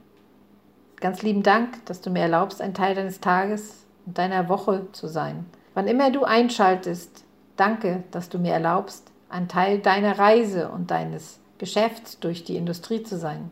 Ganz 1.02 1.24
lieben 1.24 1.44
Dank, 1.44 1.84
dass 1.86 2.02
du 2.02 2.10
mir 2.10 2.22
erlaubst, 2.22 2.62
ein 2.62 2.74
Teil 2.74 2.96
deines 2.96 3.20
Tages 3.20 3.86
und 4.06 4.18
deiner 4.18 4.48
Woche 4.50 4.88
zu 4.92 5.08
sein. 5.08 5.46
Wann 5.74 5.88
immer 5.88 6.12
du 6.12 6.24
einschaltest, 6.24 7.24
danke, 7.56 8.04
dass 8.12 8.30
du 8.30 8.40
mir 8.40 8.54
erlaubst, 8.54 9.12
ein 9.30 9.48
Teil 9.48 9.80
deiner 9.80 10.20
Reise 10.20 10.70
und 10.70 10.92
deines 10.92 11.40
Geschäfts 11.58 12.20
durch 12.20 12.44
die 12.44 12.58
Industrie 12.58 13.04
zu 13.04 13.18
sein. 13.18 13.50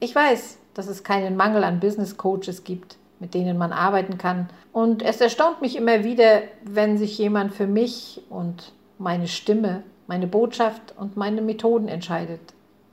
Ich 0.00 0.14
weiß, 0.14 0.58
dass 0.74 0.88
es 0.88 1.04
keinen 1.04 1.36
Mangel 1.36 1.64
an 1.64 1.80
Business 1.80 2.18
Coaches 2.18 2.64
gibt, 2.64 2.96
mit 3.18 3.32
denen 3.32 3.56
man 3.56 3.72
arbeiten 3.72 4.18
kann. 4.18 4.48
Und 4.72 5.02
es 5.02 5.20
erstaunt 5.20 5.62
mich 5.62 5.76
immer 5.76 6.04
wieder, 6.04 6.42
wenn 6.64 6.98
sich 6.98 7.16
jemand 7.16 7.54
für 7.54 7.66
mich 7.66 8.22
und 8.28 8.72
meine 8.98 9.28
Stimme, 9.28 9.82
meine 10.06 10.26
Botschaft 10.26 10.94
und 10.98 11.16
meine 11.16 11.40
Methoden 11.40 11.88
entscheidet. 11.88 12.40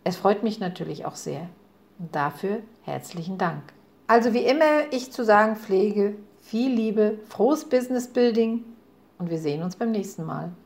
Es 0.06 0.15
freut 0.15 0.43
mich 0.43 0.60
natürlich 0.60 1.06
auch 1.06 1.15
sehr. 1.15 1.49
Und 1.99 2.15
dafür 2.15 2.60
herzlichen 2.84 3.38
Dank. 3.38 3.62
Also 4.08 4.34
wie 4.34 4.43
immer 4.45 4.91
ich 4.91 5.12
zu 5.12 5.23
sagen 5.26 5.56
pflege, 5.56 6.15
viel 6.53 6.71
Liebe, 6.71 7.17
frohes 7.29 7.65
Business 7.65 8.07
Building 8.07 8.63
und 9.17 9.31
wir 9.31 9.39
sehen 9.39 9.63
uns 9.63 9.75
beim 9.75 9.89
nächsten 9.89 10.23
Mal. 10.23 10.53